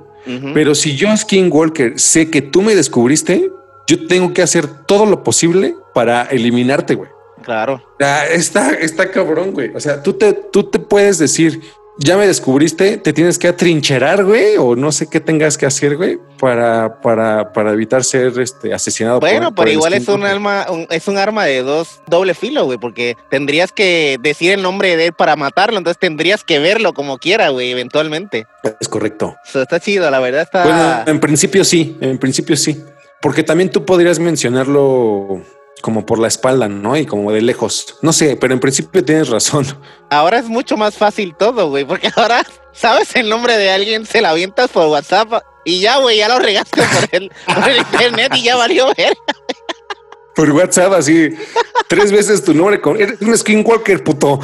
[0.53, 3.49] Pero si yo, Skinwalker, sé que tú me descubriste,
[3.87, 7.09] yo tengo que hacer todo lo posible para eliminarte, güey.
[7.43, 7.81] Claro.
[8.31, 9.71] Está, está cabrón, güey.
[9.75, 11.61] O sea, tú te, tú te puedes decir,
[11.99, 15.95] ya me descubriste, te tienes que atrincherar, güey, o no sé qué tengas que hacer,
[15.95, 19.19] güey, para, para, para evitar ser este, asesinado.
[19.21, 22.65] Bueno, por- pero igual es un arma, un- es un arma de dos doble filo,
[22.65, 26.93] güey, porque tendrías que decir el nombre de él para matarlo, entonces tendrías que verlo
[26.93, 28.45] como quiera, güey, eventualmente.
[28.81, 29.35] Es correcto.
[29.47, 30.63] Eso está chido, la verdad está.
[30.63, 32.83] Bueno, en principio sí, en principio sí.
[33.21, 35.41] Porque también tú podrías mencionarlo
[35.81, 36.97] como por la espalda, ¿no?
[36.97, 37.97] Y como de lejos.
[38.01, 39.65] No sé, pero en principio tienes razón.
[40.09, 44.21] Ahora es mucho más fácil todo, güey, porque ahora sabes el nombre de alguien, se
[44.21, 48.31] la avientas por WhatsApp y ya, güey, ya lo regaste por el, por el internet
[48.35, 49.17] y ya valió ver.
[50.33, 51.29] Por WhatsApp, así,
[51.89, 52.95] tres veces tu nombre con...
[53.01, 54.39] Eres un skinwalker, puto.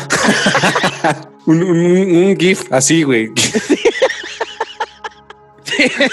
[1.45, 3.29] un, un- un GIF así, güey.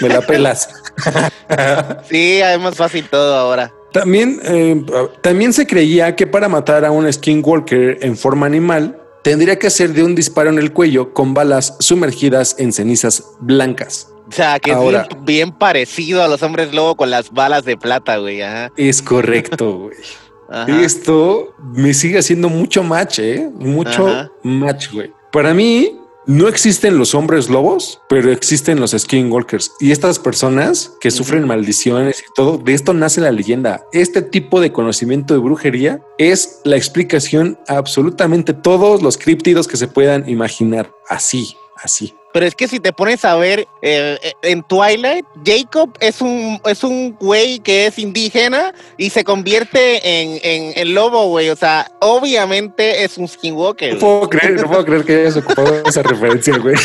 [0.01, 0.68] Me la pelas.
[2.08, 3.72] Sí, es más fácil todo ahora.
[3.92, 4.84] También, eh,
[5.20, 9.92] también se creía que para matar a un skinwalker en forma animal, tendría que ser
[9.92, 14.08] de un disparo en el cuello con balas sumergidas en cenizas blancas.
[14.28, 15.02] O sea, que Ahora.
[15.02, 18.42] es bien, bien parecido a los hombres lobo con las balas de plata, güey.
[18.42, 18.70] Ajá.
[18.76, 19.96] Es correcto, güey.
[20.48, 20.82] Ajá.
[20.82, 23.50] Esto me sigue haciendo mucho match, ¿eh?
[23.54, 24.30] Mucho Ajá.
[24.42, 25.12] match, güey.
[25.32, 25.99] Para mí,
[26.31, 29.73] no existen los hombres lobos, pero existen los skinwalkers.
[29.81, 33.85] Y estas personas que sufren maldiciones y todo, de esto nace la leyenda.
[33.93, 39.77] Este tipo de conocimiento de brujería es la explicación a absolutamente todos los críptidos que
[39.77, 40.93] se puedan imaginar.
[41.09, 42.14] Así, así.
[42.33, 46.61] Pero es que si te pones a ver eh, eh, en Twilight, Jacob es un
[46.64, 51.51] es un güey que es indígena y se convierte en, en, en lobo, güey.
[51.51, 53.95] O sea, obviamente es un skinwalker.
[53.95, 56.77] No puedo creer, no puedo creer que hayas ocupado esa referencia, güey.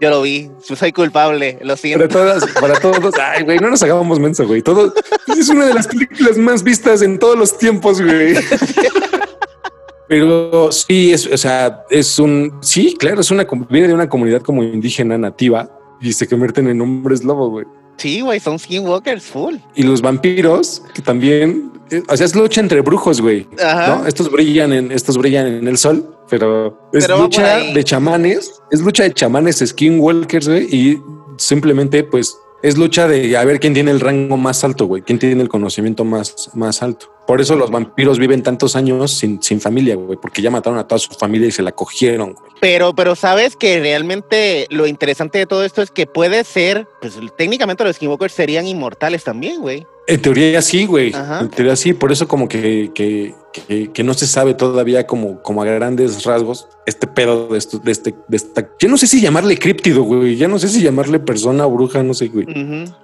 [0.00, 2.08] Yo lo vi, soy culpable, lo Para siento.
[2.08, 3.14] todas, para todos.
[3.18, 4.60] Ay, güey, no nos hagamos menso, güey.
[4.60, 4.92] Todo
[5.28, 8.34] es una de las películas más vistas en todos los tiempos, güey.
[10.14, 14.42] Pero sí, es, o sea, es un, sí, claro, es una, viene de una comunidad
[14.42, 15.68] como indígena nativa
[16.00, 17.64] y se convierten en hombres lobo, güey.
[17.96, 19.56] Sí, güey, son skinwalkers full.
[19.74, 23.48] Y los vampiros, que también, eh, o sea, es lucha entre brujos, güey.
[23.60, 23.96] Ajá.
[23.96, 24.06] ¿no?
[24.06, 28.82] Estos brillan en, estos brillan en el sol, pero es Pero lucha de chamanes, es
[28.82, 31.02] lucha de chamanes skinwalkers, güey, y
[31.38, 35.18] simplemente, pues, es lucha de a ver quién tiene el rango más alto, güey, quién
[35.18, 37.12] tiene el conocimiento más, más alto.
[37.26, 40.88] Por eso los vampiros viven tantos años sin, sin familia, güey, porque ya mataron a
[40.88, 42.52] toda su familia y se la cogieron, güey.
[42.62, 47.18] Pero, pero sabes que realmente lo interesante de todo esto es que puede ser, pues
[47.36, 49.86] técnicamente los skinwalkers serían inmortales también, güey.
[50.06, 51.12] En teoría sí, güey.
[51.40, 55.40] En teoría sí, por eso como que, que, que, que no se sabe todavía como,
[55.42, 58.68] como a grandes rasgos este pedo de esto, de este, de esta.
[58.78, 60.36] Yo no sé si llamarle críptido, güey.
[60.36, 62.46] Ya no sé si llamarle persona o bruja, no sé, güey.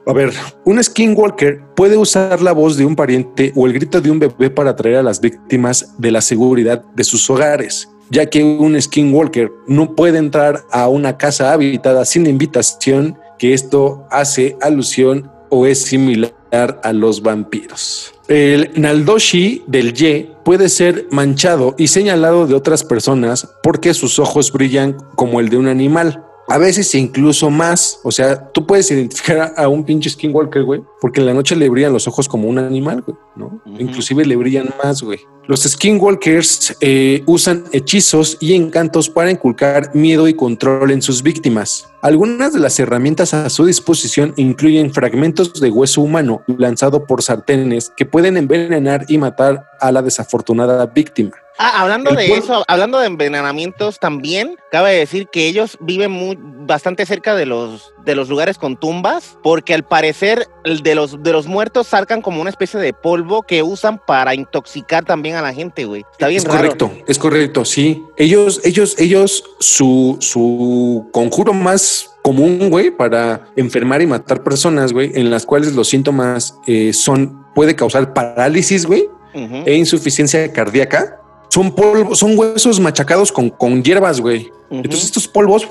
[0.06, 0.32] A ver,
[0.64, 4.50] un skinwalker puede usar la voz de un pariente o el grito de un bebé
[4.50, 9.50] para atraer a las víctimas de la seguridad de sus hogares, ya que un skinwalker
[9.66, 15.80] no puede entrar a una casa habitada sin invitación, que esto hace alusión o es
[15.82, 18.12] similar a los vampiros.
[18.28, 24.52] El Naldoshi del Ye puede ser manchado y señalado de otras personas porque sus ojos
[24.52, 26.24] brillan como el de un animal.
[26.50, 28.00] A veces incluso más.
[28.02, 31.68] O sea, tú puedes identificar a un pinche skinwalker, güey, porque en la noche le
[31.68, 33.62] brillan los ojos como un animal, güey, ¿no?
[33.64, 33.76] Ujú.
[33.78, 35.20] Inclusive le brillan más, güey.
[35.46, 41.88] Los skinwalkers eh, usan hechizos y encantos para inculcar miedo y control en sus víctimas.
[42.02, 47.92] Algunas de las herramientas a su disposición incluyen fragmentos de hueso humano lanzado por sartenes
[47.96, 51.32] que pueden envenenar y matar a la desafortunada víctima.
[51.62, 56.10] Ah, hablando El de pueblo- eso, hablando de envenenamientos también, cabe decir que ellos viven
[56.10, 60.94] muy, bastante cerca de los, de los lugares con tumbas, porque al parecer el de
[60.94, 65.36] los, de los muertos sacan como una especie de polvo que usan para intoxicar también
[65.36, 66.02] a la gente, güey.
[66.10, 66.56] Está bien es raro.
[66.58, 68.02] correcto, es correcto, sí.
[68.16, 75.12] Ellos, ellos, ellos, su, su conjuro más común, güey, para enfermar y matar personas, güey,
[75.14, 81.19] en las cuales los síntomas eh, son, puede causar parálisis, güey, e insuficiencia cardíaca.
[81.50, 84.50] Son polvos, son huesos machacados con, con hierbas, güey.
[84.70, 85.66] Entonces estos polvos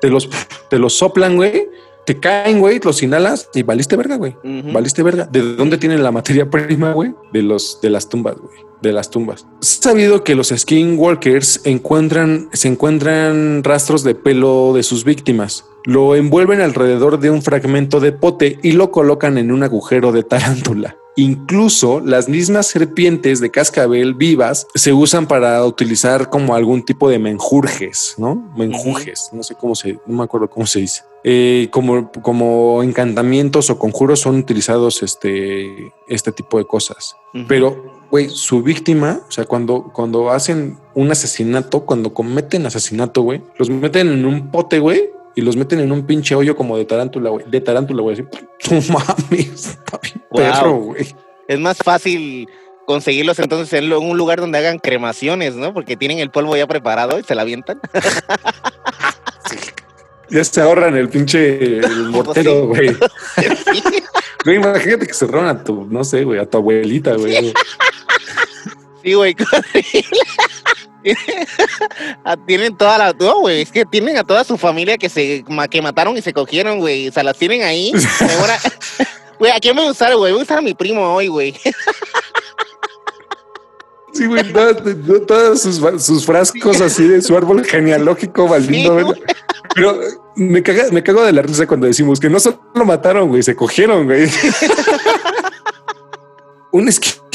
[0.00, 0.28] te los,
[0.68, 1.68] te los soplan, güey,
[2.04, 4.36] te caen, güey, los inhalas y valiste verga, güey.
[4.44, 5.24] Valiste verga.
[5.24, 7.14] ¿De dónde tienen la materia prima, güey?
[7.32, 8.58] De los de las tumbas, güey.
[8.82, 9.46] De las tumbas.
[9.62, 15.64] Es sabido que los skinwalkers encuentran, se encuentran rastros de pelo de sus víctimas.
[15.84, 20.22] Lo envuelven alrededor de un fragmento de pote y lo colocan en un agujero de
[20.22, 20.98] tarántula.
[21.16, 27.18] Incluso las mismas serpientes de cascabel vivas se usan para utilizar como algún tipo de
[27.18, 28.52] menjurjes, ¿no?
[28.56, 31.02] Menjujes, no sé cómo se, no me acuerdo cómo se dice.
[31.22, 37.16] Eh, como, como encantamientos o conjuros son utilizados este, este tipo de cosas.
[37.48, 43.42] Pero, güey, su víctima, o sea, cuando, cuando hacen un asesinato, cuando cometen asesinato, güey,
[43.56, 46.84] los meten en un pote, güey, y los meten en un pinche hoyo como de
[46.84, 47.44] tarántula, güey.
[47.48, 48.14] De tarántula, güey.
[48.14, 48.24] Así,
[48.70, 50.40] no mames, está bien Wow.
[50.42, 51.06] perro, güey.
[51.48, 52.48] Es más fácil
[52.86, 55.72] conseguirlos entonces en un lugar donde hagan cremaciones, ¿no?
[55.72, 57.80] Porque tienen el polvo ya preparado y se la avientan.
[60.30, 62.96] Ya se ahorran el pinche el mortero, güey.
[64.44, 67.52] Güey, imagínate que se roban a tu, no sé, güey, a tu abuelita, güey.
[69.02, 69.36] Sí, güey,
[72.46, 73.12] tienen toda la.
[73.12, 76.32] No, güey, es que tienen a toda su familia que se que mataron y se
[76.32, 77.08] cogieron, güey.
[77.08, 77.92] O sea, las tienen ahí.
[78.38, 78.58] Ahora-
[79.38, 80.32] Güey, ¿a quién me gustaron, güey?
[80.32, 81.54] Voy a usar a mi primo hoy, güey.
[84.12, 84.76] Sí, güey, todas,
[85.26, 89.12] todas sus, sus frascos así de su árbol genealógico valiendo.
[89.12, 89.22] Sí.
[89.74, 89.98] Pero
[90.36, 93.42] me, caga- me cago de la risa cuando decimos que no solo lo mataron, güey,
[93.42, 94.30] se cogieron, güey.
[96.70, 96.86] Un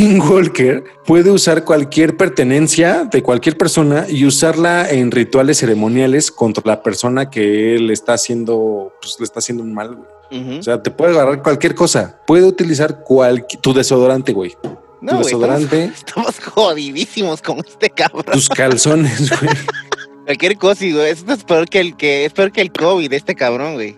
[0.03, 6.81] skinwalker puede usar cualquier pertenencia de cualquier persona y usarla en rituales ceremoniales contra la
[6.81, 10.59] persona que él está haciendo, pues le está haciendo un mal, güey.
[10.59, 12.19] O sea, te puede agarrar cualquier cosa.
[12.27, 14.55] Puede utilizar cualqui- tu desodorante, güey.
[15.01, 18.25] No, tu desodorante, Estamos jodidísimos con este cabrón.
[18.31, 19.51] tus calzones, güey.
[20.25, 21.09] Cualquier cosa, güey.
[21.09, 23.97] Esto es peor que el que es peor que el COVID este cabrón, güey.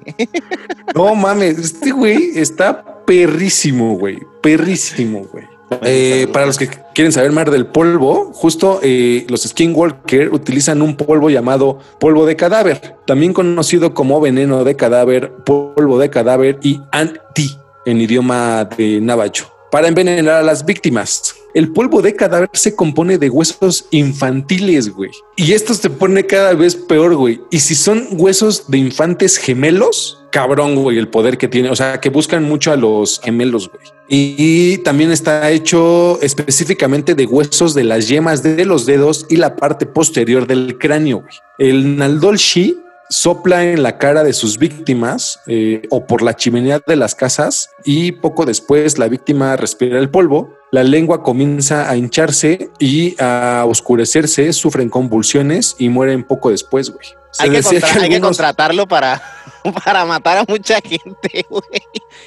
[0.95, 4.17] No mames, este güey está perrísimo, güey.
[4.41, 5.50] Perrísimo, güey.
[5.83, 10.95] Eh, para los que quieren saber más del polvo, justo eh, los skinwalker utilizan un
[10.95, 16.81] polvo llamado polvo de cadáver, también conocido como veneno de cadáver, polvo de cadáver y
[16.91, 21.35] anti en idioma de navajo, para envenenar a las víctimas.
[21.53, 25.11] El polvo de cadáver se compone de huesos infantiles, güey.
[25.35, 27.41] Y esto se pone cada vez peor, güey.
[27.49, 31.69] Y si son huesos de infantes gemelos, cabrón, güey, el poder que tiene.
[31.69, 33.83] O sea, que buscan mucho a los gemelos, güey.
[34.13, 39.55] Y, también está hecho específicamente de huesos de las yemas de los dedos y la
[39.55, 41.35] parte posterior del cráneo, güey.
[41.57, 42.77] El Naldolshi
[43.11, 47.69] sopla en la cara de sus víctimas eh, o por la chimenea de las casas
[47.83, 53.65] y poco después la víctima respira el polvo, la lengua comienza a hincharse y a
[53.67, 57.05] oscurecerse, sufren convulsiones y mueren poco después, güey.
[57.39, 57.61] Hay que,
[57.99, 59.21] hay contratarlo para,
[59.83, 61.81] para matar a mucha gente, güey.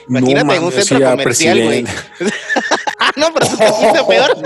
[0.07, 1.85] No Imagínate en un centro comercial, güey.
[2.99, 4.37] ah, no, pero eso te hizo peor.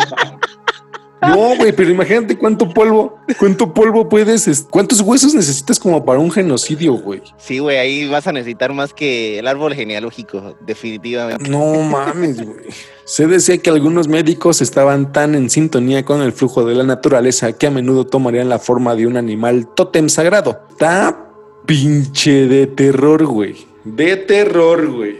[1.21, 6.19] No, güey, pero imagínate cuánto polvo, cuánto polvo puedes, es- cuántos huesos necesitas como para
[6.21, 7.23] un genocidio, güey.
[7.39, 11.49] Sí, güey, ahí vas a necesitar más que el árbol genealógico, definitivamente.
[11.51, 12.67] No mames, güey.
[13.05, 17.53] Se decía que algunos médicos estaban tan en sintonía con el flujo de la naturaleza
[17.53, 20.61] que a menudo tomarían la forma de un animal tótem sagrado.
[20.71, 21.27] Está
[21.67, 23.57] pinche de terror, güey.
[23.85, 25.19] De terror, güey.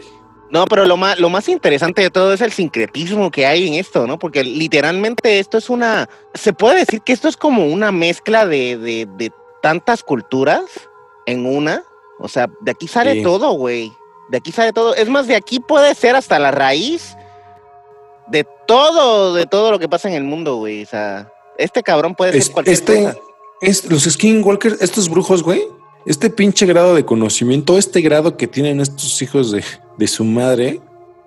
[0.51, 3.75] No, pero lo más, lo más interesante de todo es el sincretismo que hay en
[3.75, 4.17] esto, ¿no?
[4.17, 6.09] Porque literalmente esto es una.
[6.33, 9.31] Se puede decir que esto es como una mezcla de, de, de
[9.61, 10.63] tantas culturas
[11.27, 11.83] en una.
[12.19, 13.21] O sea, de aquí sale Sí.
[13.23, 13.93] todo, güey.
[14.29, 14.95] De aquí sale todo.
[14.95, 17.15] Es más, de aquí puede ser hasta la raíz
[18.27, 20.83] de todo, de todo lo que pasa en el mundo, güey.
[20.83, 23.17] O sea, este cabrón puede Es- ser cualquier este, cosa.
[23.61, 25.61] es, los skinwalkers, estos brujos, güey,
[26.05, 29.63] este pinche grado de conocimiento, este grado que tienen estos hijos de,
[29.97, 30.81] de su madre,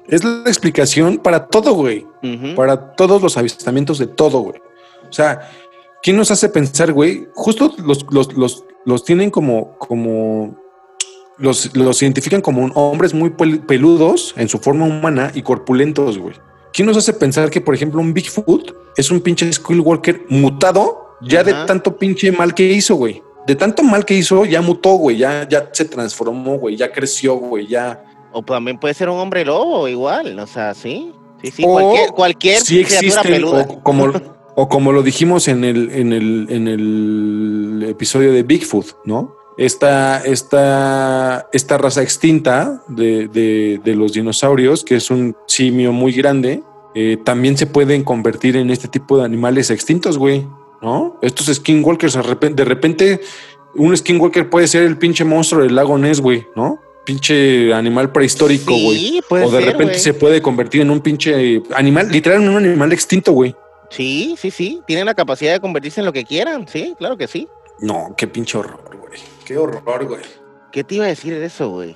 [0.09, 2.07] es la explicación para todo, güey.
[2.57, 4.57] Para todos los avistamientos de todo, güey.
[5.09, 5.51] O sea,
[6.03, 7.29] ¿quién nos hace pensar, güey?
[7.35, 10.57] Justo los, los, los, los tienen como, como,
[11.39, 16.35] los, los identifican como hombres muy pel- peludos en su forma humana y corpulentos, güey.
[16.73, 21.45] ¿Quién nos hace pensar que, por ejemplo, un Bigfoot es un pinche Skillwalker mutado ya
[21.45, 23.23] de tanto pinche mal que hizo, güey?
[23.47, 27.35] De tanto mal que hizo, ya mutó, güey, ya, ya se transformó, güey, ya creció,
[27.35, 28.05] güey, ya.
[28.33, 30.39] O también puede ser un hombre lobo, igual.
[30.39, 31.13] O sea, sí.
[31.43, 31.65] Sí, sí.
[31.67, 33.67] O cualquier cualquier sí existen, peluda.
[33.69, 34.13] o como,
[34.55, 39.35] o como lo dijimos en el, en el, en el episodio de Bigfoot, ¿no?
[39.59, 46.13] Esta, esta, esta raza extinta de, de- de los dinosaurios, que es un simio muy
[46.13, 46.63] grande,
[46.95, 50.47] eh, también se pueden convertir en este tipo de animales extintos, güey,
[50.83, 51.19] ¿no?
[51.23, 53.21] Estos skinwalkers, de repente,
[53.75, 56.79] un skinwalker puede ser el pinche monstruo del lago Ness, güey, ¿no?
[57.05, 59.23] Pinche animal prehistórico, Sí, güey.
[59.29, 62.57] puede O de ser, repente se puede convertir en un pinche animal, literal, en un
[62.57, 63.55] animal extinto, güey.
[63.91, 64.81] Sí, sí, sí.
[64.87, 66.67] Tienen la capacidad de convertirse en lo que quieran.
[66.69, 67.49] Sí, claro que sí.
[67.81, 69.21] No, qué pinche horror, güey.
[69.45, 70.23] Qué horror, güey.
[70.71, 71.95] ¿Qué te iba a decir de eso, güey?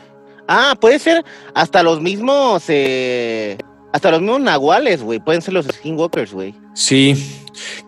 [0.49, 2.65] Ah, puede ser hasta los mismos.
[2.69, 3.57] eh,
[3.93, 5.21] hasta los mismos nahuales, güey.
[5.21, 6.55] Pueden ser los skinwalkers, güey.
[6.75, 7.15] Sí,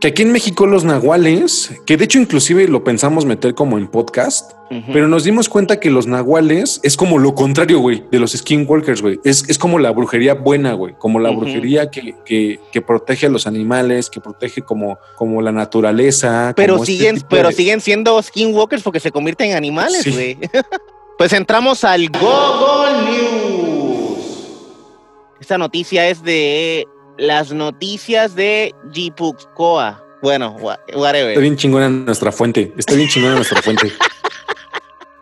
[0.00, 3.86] Que aquí en México los nahuales, que de hecho inclusive lo pensamos meter como en
[3.88, 4.52] podcast,
[4.92, 9.00] pero nos dimos cuenta que los nahuales es como lo contrario, güey, de los skinwalkers,
[9.00, 9.18] güey.
[9.24, 13.30] Es, es como la brujería buena, güey, como la brujería que, que, que protege a
[13.30, 16.52] los animales, que protege como, como la naturaleza.
[16.54, 20.10] Pero como este siguen, pero de- siguen siendo skinwalkers porque se convierten en animales, Sí.
[20.10, 20.38] güey.
[21.18, 24.18] pues entramos al Google News.
[25.40, 26.86] Esta noticia es de
[27.18, 30.02] las noticias de Gipuxcoa.
[30.22, 31.30] Bueno, wha- whatever.
[31.30, 32.72] Está bien chingona nuestra fuente.
[32.76, 33.92] Está bien chingona nuestra fuente.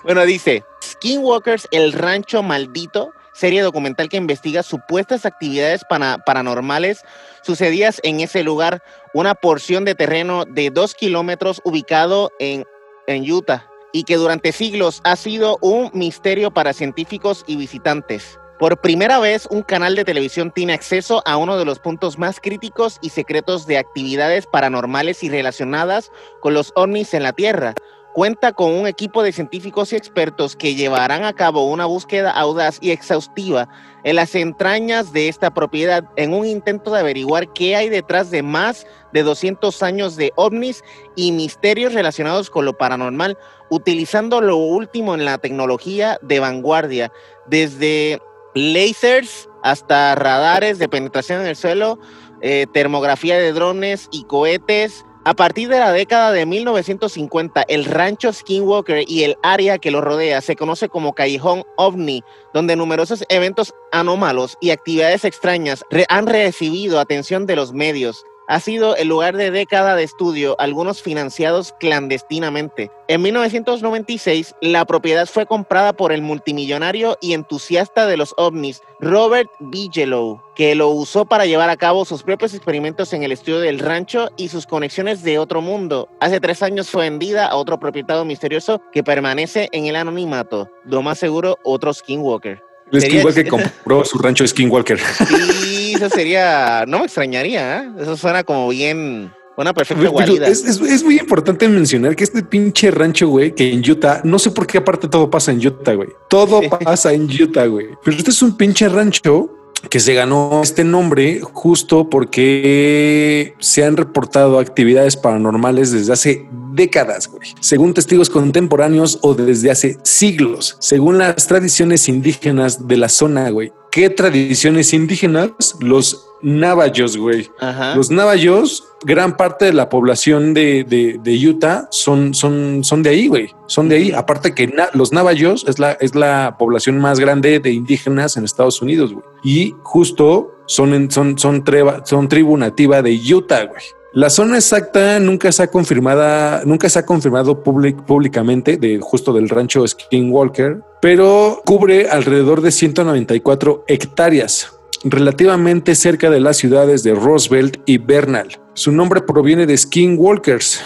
[0.04, 5.82] Bueno, dice, Skinwalkers, el rancho maldito, serie documental que investiga supuestas actividades
[6.24, 7.02] paranormales
[7.42, 8.84] sucedidas en ese lugar,
[9.14, 12.64] una porción de terreno de dos kilómetros ubicado en,
[13.08, 18.38] en Utah y que durante siglos ha sido un misterio para científicos y visitantes.
[18.58, 22.40] Por primera vez, un canal de televisión tiene acceso a uno de los puntos más
[22.40, 27.74] críticos y secretos de actividades paranormales y relacionadas con los ovnis en la Tierra.
[28.14, 32.78] Cuenta con un equipo de científicos y expertos que llevarán a cabo una búsqueda audaz
[32.80, 33.68] y exhaustiva
[34.04, 38.42] en las entrañas de esta propiedad en un intento de averiguar qué hay detrás de
[38.42, 40.82] más de 200 años de ovnis
[41.14, 43.36] y misterios relacionados con lo paranormal,
[43.68, 47.12] utilizando lo último en la tecnología de vanguardia,
[47.46, 48.18] desde
[48.56, 51.98] lasers hasta radares de penetración en el suelo,
[52.40, 58.32] eh, termografía de drones y cohetes, a partir de la década de 1950, el rancho
[58.32, 62.22] Skinwalker y el área que lo rodea se conoce como Callejón OVNI,
[62.54, 68.24] donde numerosos eventos anómalos y actividades extrañas han recibido atención de los medios.
[68.48, 72.92] Ha sido el lugar de década de estudio, algunos financiados clandestinamente.
[73.08, 79.50] En 1996, la propiedad fue comprada por el multimillonario y entusiasta de los ovnis, Robert
[79.58, 83.80] Bigelow, que lo usó para llevar a cabo sus propios experimentos en el estudio del
[83.80, 86.08] rancho y sus conexiones de otro mundo.
[86.20, 90.70] Hace tres años fue vendida a otro propietario misterioso que permanece en el anonimato.
[90.84, 92.65] Lo más seguro, otro Skinwalker.
[92.92, 94.98] El Skinwalker compró su rancho Skinwalker.
[95.00, 96.84] Sí, eso sería.
[96.86, 97.90] No me extrañaría, ¿eh?
[98.00, 99.32] Eso suena como bien.
[99.58, 100.46] Una perfecta guarida.
[100.48, 104.38] es, es- es muy importante mencionar que este pinche rancho, güey, que en Utah, no
[104.38, 106.10] sé por qué aparte todo pasa en Utah, güey.
[106.28, 107.86] Todo pasa en Utah, güey.
[108.04, 109.50] Pero este es un pinche rancho
[109.90, 117.28] que se ganó este nombre justo porque se han reportado actividades paranormales desde hace décadas,
[117.28, 117.54] güey.
[117.60, 123.72] Según testigos contemporáneos o desde hace siglos, según las tradiciones indígenas de la zona, güey.
[123.96, 125.52] ¿Qué tradiciones indígenas?
[125.80, 127.48] Los navajos, güey.
[127.58, 127.94] Ajá.
[127.96, 133.08] Los navajos, gran parte de la población de, de- de Utah son, son, son de
[133.08, 133.54] ahí, güey.
[133.66, 134.12] Son de ahí.
[134.12, 138.44] Aparte que na- los navajos es la, es la población más grande de indígenas en
[138.44, 139.24] Estados Unidos, güey.
[139.42, 143.82] Y justo son, en- son, son, treba- son tribu nativa de Utah, güey.
[144.16, 149.50] La zona exacta nunca se ha confirmada, nunca se ha confirmado públicamente de justo del
[149.50, 154.72] rancho Skinwalker, pero cubre alrededor de 194 hectáreas,
[155.04, 158.58] relativamente cerca de las ciudades de Roosevelt y Bernal.
[158.72, 160.80] Su nombre proviene de Skinwalkers,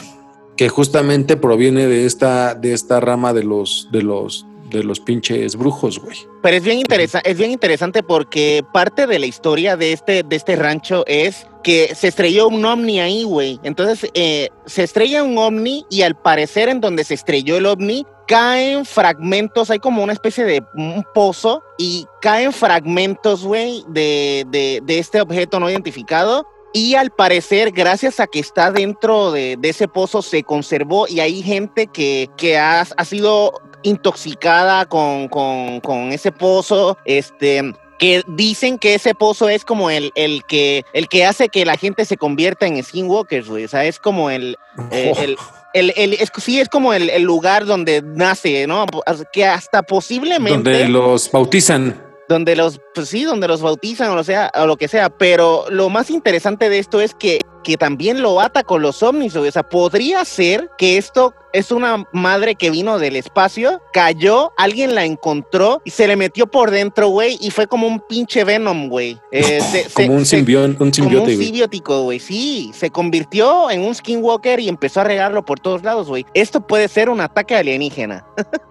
[0.57, 5.57] que justamente proviene de esta, de esta rama de los, de los, de los pinches
[5.57, 6.17] brujos, güey.
[6.43, 10.37] Pero es bien, interesa es bien interesante porque parte de la historia de este, de
[10.37, 13.61] este rancho es que se estrelló un ovni ahí, güey.
[13.63, 18.07] Entonces, eh, se estrella un ovni y al parecer en donde se estrelló el ovni
[18.31, 24.81] caen fragmentos, hay como una especie de un pozo y caen fragmentos, güey, de, de,
[24.85, 26.47] de este objeto no identificado.
[26.73, 31.19] Y al parecer, gracias a que está dentro de, de ese pozo, se conservó y
[31.19, 33.53] hay gente que, que ha, ha sido
[33.83, 40.11] intoxicada con, con, con ese pozo, este que dicen que ese pozo es como el,
[40.15, 43.65] el que el que hace que la gente se convierta en skinwalkers, güey.
[43.65, 44.57] O sea, es como el,
[44.91, 45.37] eh, el,
[45.75, 48.87] el, el- es, sí, es como el, el lugar donde nace, ¿no?
[49.35, 52.10] Que hasta posiblemente Donde los bautizan.
[52.31, 55.65] Donde los, pues sí, donde los bautizan o lo sea, o lo que sea, pero
[55.69, 59.49] lo más interesante de esto es que, que también lo ata con los ovnis, güey.
[59.49, 64.95] o sea, podría ser que esto es una madre que vino del espacio, cayó, alguien
[64.95, 68.89] la encontró y se le metió por dentro, güey, y fue como un pinche Venom,
[68.89, 69.19] güey.
[69.33, 69.61] Eh,
[69.95, 72.21] Como un simbión, un simbiote, un simbiótico, güey.
[72.21, 76.25] Sí, se convirtió en un skinwalker y empezó a regarlo por todos lados, güey.
[76.33, 78.25] Esto puede ser un ataque alienígena.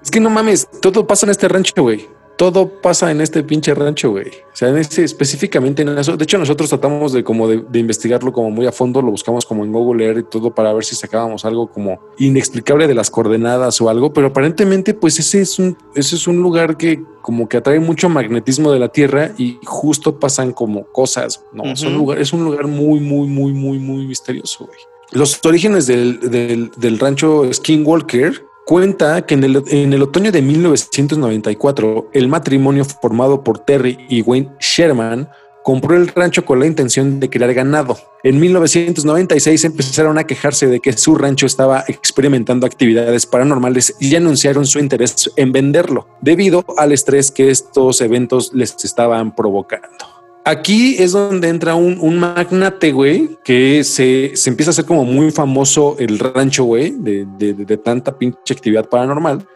[0.00, 2.08] Es que no mames, todo pasa en este rancho, güey.
[2.38, 4.28] Todo pasa en este pinche rancho, güey.
[4.28, 6.16] O sea, en ese, específicamente en eso.
[6.16, 9.44] De hecho, nosotros tratamos de como de, de investigarlo como muy a fondo, lo buscamos
[9.44, 13.10] como en Google Earth y todo para ver si sacábamos algo como inexplicable de las
[13.10, 17.48] coordenadas o algo, pero aparentemente pues ese es un, ese es un lugar que como
[17.48, 21.74] que atrae mucho magnetismo de la Tierra y justo pasan como cosas, ¿no?
[21.74, 21.98] Son Ujú.
[21.98, 24.78] lugar, es un lugar muy, muy, muy, muy, muy misterioso, güey.
[25.10, 32.28] Los orígenes del, del, del rancho Skinwalker cuenta que en el, otoño de 1994 el
[32.28, 35.26] matrimonio formado por Terry y Wayne Sherman
[35.64, 37.96] compró el rancho con la intención de crear ganado.
[38.22, 44.66] En 1996 empezaron a quejarse de que su rancho estaba experimentando actividades paranormales y anunciaron
[44.66, 50.17] su interés en venderlo, debido al estrés que estos eventos les estaban provocando.
[50.48, 55.04] Aquí es donde entra un, un magnate, güey, que se, se empieza a hacer como
[55.04, 59.46] muy famoso el rancho, güey, de, de- de- tanta pinche actividad paranormal.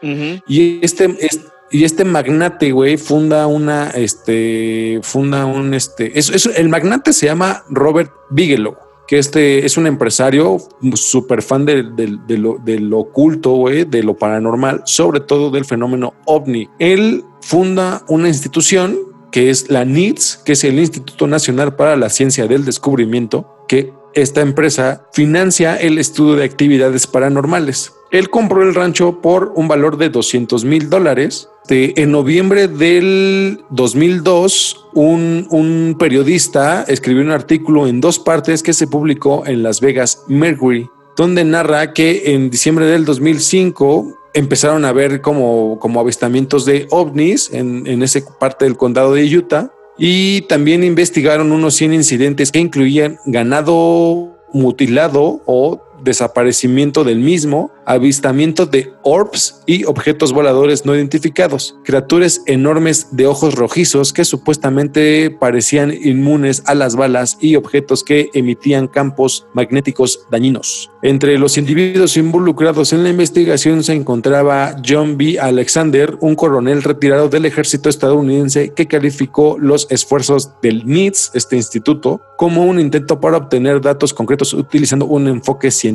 [0.47, 1.39] Y este, es-
[1.71, 7.25] y este magnate, güey, funda una, este, funda un, este, es, es- el magnate se
[7.25, 8.75] llama Robert Bigelow,
[9.07, 10.59] que este es un empresario
[10.93, 15.49] súper fan de, de- de lo, de lo oculto, güey, de lo paranormal, sobre todo
[15.49, 16.69] del fenómeno ovni.
[16.77, 18.95] Él funda una institución
[19.33, 23.91] que es la NITS, que es el Instituto Nacional para la Ciencia del Descubrimiento, que
[24.13, 27.93] esta empresa financia el estudio de actividades paranormales.
[28.11, 31.49] Él compró el rancho por un valor de 200 mil dólares.
[31.67, 38.85] En noviembre del 2002, un, un periodista escribió un artículo en dos partes que se
[38.85, 45.21] publicó en Las Vegas Mercury, donde narra que en diciembre del 2005 empezaron a ver
[45.21, 49.71] como, como avistamientos de ovnis en, en esa parte del condado de Utah.
[49.97, 58.65] Y también investigaron unos 100 incidentes que incluían ganado mutilado o desaparecimiento del mismo, avistamiento
[58.65, 65.93] de orbs y objetos voladores no identificados, criaturas enormes de ojos rojizos que supuestamente parecían
[65.93, 70.91] inmunes a las balas y objetos que emitían campos magnéticos dañinos.
[71.01, 75.37] Entre los individuos involucrados en la investigación se encontraba John B.
[75.39, 82.21] Alexander, un coronel retirado del ejército estadounidense que calificó los esfuerzos del NITS, este instituto,
[82.37, 85.92] como un intento para obtener datos concretos utilizando un enfoque científico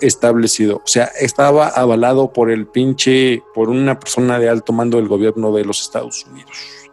[0.00, 0.76] establecido.
[0.76, 5.52] O sea, estaba avalado por el pinche, por una persona de alto mando del gobierno
[5.52, 6.50] de los Estados Unidos.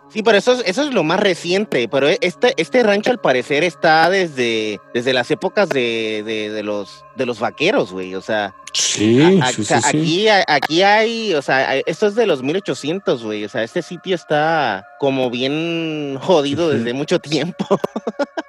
[0.09, 1.89] Sí, pero eso es, eso es lo más reciente.
[1.89, 7.03] Pero este, este rancho al parecer está desde, desde las épocas de, de, de los,
[7.17, 8.15] de los vaqueros, güey.
[8.15, 11.77] O sea, Sí, a- a- sí, o sea, sí, aquí, a- aquí hay, o sea,
[11.79, 13.43] esto es de los 1800, güey.
[13.43, 17.65] O sea, este sitio está como bien jodido desde mucho tiempo.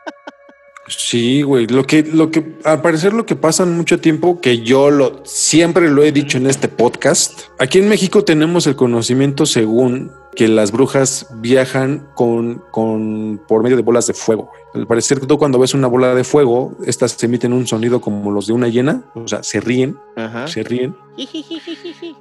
[0.88, 1.66] Sí, güey.
[1.66, 5.20] Lo que, lo que, al parecer, lo que pasa en mucho tiempo, que yo lo
[5.24, 7.40] siempre lo he dicho en este podcast.
[7.58, 13.76] Aquí en México tenemos el conocimiento según que las brujas viajan con, con por medio
[13.76, 14.44] de bolas de fuego.
[14.50, 14.82] güey.
[14.82, 18.46] Al parecer, tú cuando ves una bola de fuego, estas emiten un sonido como los
[18.46, 20.46] de una hiena, o sea, se ríen, Ajá.
[20.46, 20.94] se ríen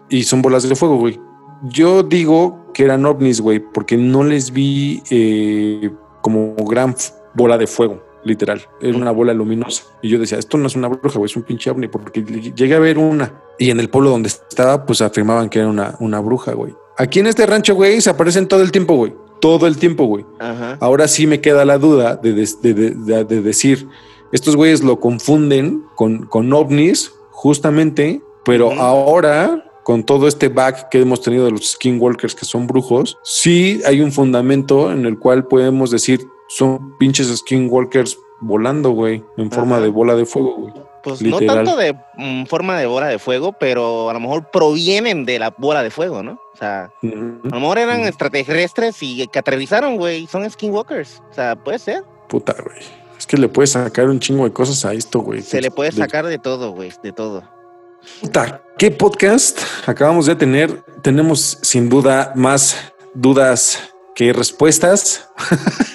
[0.09, 1.19] y son bolas de fuego, güey.
[1.63, 5.91] Yo digo que eran ovnis, güey, porque no les vi eh,
[6.21, 6.95] como gran
[7.33, 8.61] bola de fuego, literal.
[8.81, 9.83] Era una bola luminosa.
[10.01, 12.75] Y yo decía, esto no es una bruja, güey, es un pinche ovni, porque llegué
[12.75, 13.33] a ver una.
[13.57, 16.73] Y en el pueblo donde estaba, pues afirmaban que era una, una bruja, güey.
[16.97, 19.13] Aquí en este rancho, güey, se aparecen todo el tiempo, güey.
[19.39, 20.25] Todo el tiempo, güey.
[20.39, 20.77] Ajá.
[20.81, 23.87] Ahora sí me queda la duda de, de- de- de decir,
[24.31, 31.01] estos güeyes lo confunden con, con ovnis, justamente, pero ahora, con todo este back que
[31.01, 35.45] hemos tenido de los skinwalkers que son brujos, sí hay un fundamento en el cual
[35.47, 40.73] podemos decir, son pinches skinwalkers volando, güey, en forma de bola de fuego, güey.
[41.03, 41.63] Pues no Literal.
[41.65, 45.51] tanto de mm, forma de bola de fuego, pero a lo mejor provienen de la
[45.55, 46.39] bola de fuego, ¿no?
[46.53, 50.25] O sea, a lo mejor eran extraterrestres y que aterrizaron, güey.
[50.25, 51.21] Son skinwalkers.
[51.29, 52.03] O sea, puede ser.
[52.27, 52.79] Puta, güey.
[53.19, 55.41] Es que le puedes sacar un chingo de cosas a esto, güey.
[55.43, 56.91] Se le puede De- sacar de todo, güey.
[57.03, 57.43] De todo.
[58.21, 60.83] Puta, ¿qué podcast acabamos de tener?
[61.03, 63.79] Tenemos sin duda más dudas
[64.15, 65.29] que respuestas.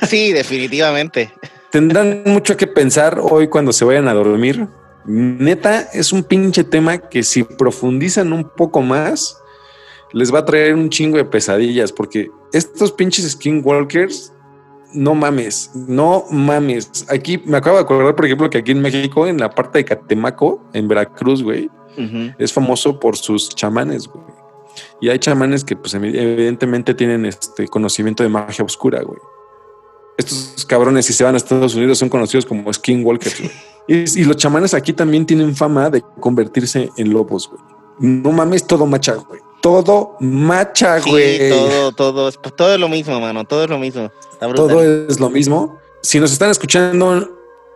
[0.06, 1.32] Sí, definitivamente.
[1.70, 4.68] Tendrán mucho que pensar hoy cuando se vayan a dormir.
[5.06, 9.38] Neta, es un pinche tema que si profundizan un poco más,
[10.12, 14.32] les va a traer un chingo de pesadillas, porque estos pinches skinwalkers,
[14.92, 17.06] no mames, no mames.
[17.08, 19.84] Aquí me acabo de acordar, por ejemplo, que aquí en México, en la parte de
[19.84, 21.70] Catemaco, en Veracruz, güey,
[22.38, 24.39] es famoso por sus chamanes, güey.
[25.00, 29.18] Y hay chamanes que, pues, evi- evidentemente tienen este conocimiento de magia oscura, güey.
[30.16, 33.52] Estos cabrones, si se van a Estados Unidos, son conocidos como skinwalkers, güey.
[33.88, 37.62] Y, y los chamanes aquí también tienen fama de convertirse en lobos, güey.
[37.98, 39.40] No mames, todo macha, güey.
[39.62, 41.50] todo macha, Sí, güey.
[41.50, 43.44] todo, todo, es- todo es lo mismo, mano.
[43.44, 44.10] Todo es lo mismo.
[44.54, 45.78] Todo es lo mismo.
[46.02, 47.28] Si nos están escuchando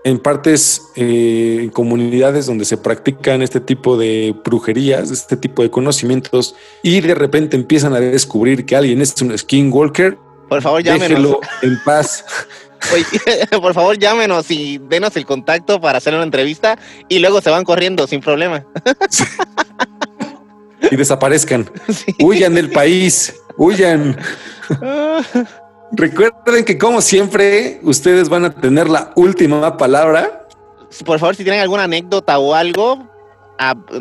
[0.04, 5.70] en partes, eh, en comunidades donde se practican este tipo de brujerías, este tipo de
[5.70, 11.08] conocimientos, y de repente empiezan a descubrir que alguien es un skinwalker, Por favor, llámenos.
[11.08, 12.24] déjelo en paz.
[12.92, 16.78] Oye, por favor, llámenos y denos el contacto para hacer una entrevista
[17.08, 18.62] y luego se van corriendo sin problema.
[20.90, 21.70] y desaparezcan.
[22.20, 24.18] Huyan del país, huyan.
[25.96, 30.46] Recuerden que como siempre, ustedes van a tener la última palabra.
[31.04, 33.06] Por favor, si tienen alguna anécdota o algo,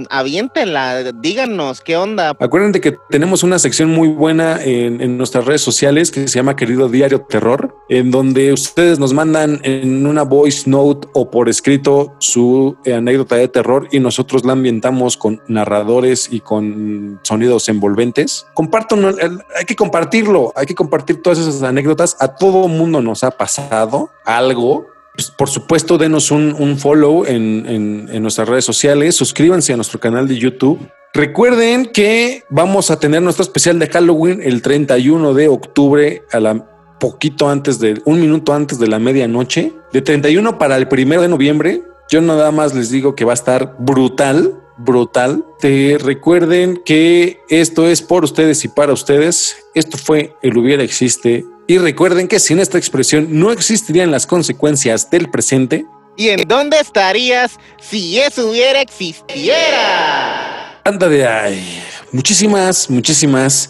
[0.10, 2.36] aviéntenla, díganos qué onda.
[2.40, 6.56] Acuérdense que tenemos una sección muy buena en, en nuestras redes sociales que se llama
[6.56, 12.14] Querido Diario Terror, en donde ustedes nos mandan en una voice note o por escrito
[12.20, 18.46] su eh, anécdota de terror y nosotros la ambientamos con narradores y con sonidos envolventes.
[18.54, 22.16] Compartan, el- hay que compartirlo, hay que compartir todas esas anécdotas.
[22.20, 24.88] A todo mundo nos ha pasado algo.
[25.16, 27.66] Pues, por supuesto, denos un, un follow en,
[28.12, 30.80] en- nuestras redes sociales, suscríbanse a nuestro canal de YouTube.
[31.14, 36.66] Recuerden que vamos a tener nuestro especial de Halloween el 31 de octubre a la
[37.00, 41.28] poquito antes de un minuto antes de la medianoche, de 31 para el primero de
[41.28, 41.84] noviembre.
[42.10, 45.46] Yo nada más les digo que va a estar brutal, brutal.
[45.60, 49.58] Te recuerden que esto es por ustedes y para ustedes.
[49.76, 51.46] Esto fue El hubiera existe.
[51.66, 55.86] Y recuerden que sin esta expresión no existirían las consecuencias del presente.
[56.18, 60.82] ¿Y en dónde estarías si eso hubiera existiera?
[60.84, 61.82] Anda de ahí.
[62.12, 63.70] Muchísimas, muchísimas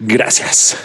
[0.00, 0.76] gracias.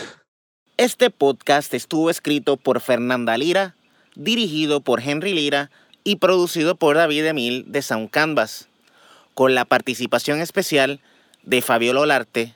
[0.78, 3.76] Este podcast estuvo escrito por Fernanda Lira,
[4.16, 5.72] dirigido por Henry Lira
[6.04, 8.68] y producido por David Emil de Sound Canvas,
[9.34, 11.00] con la participación especial
[11.42, 12.54] de Fabiola Olarte,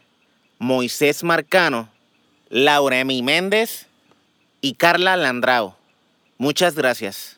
[0.60, 1.90] Moisés Marcano,
[2.50, 3.87] Laura Emi Méndez
[4.62, 5.76] y Carla Landrao.
[6.38, 7.37] Muchas gracias.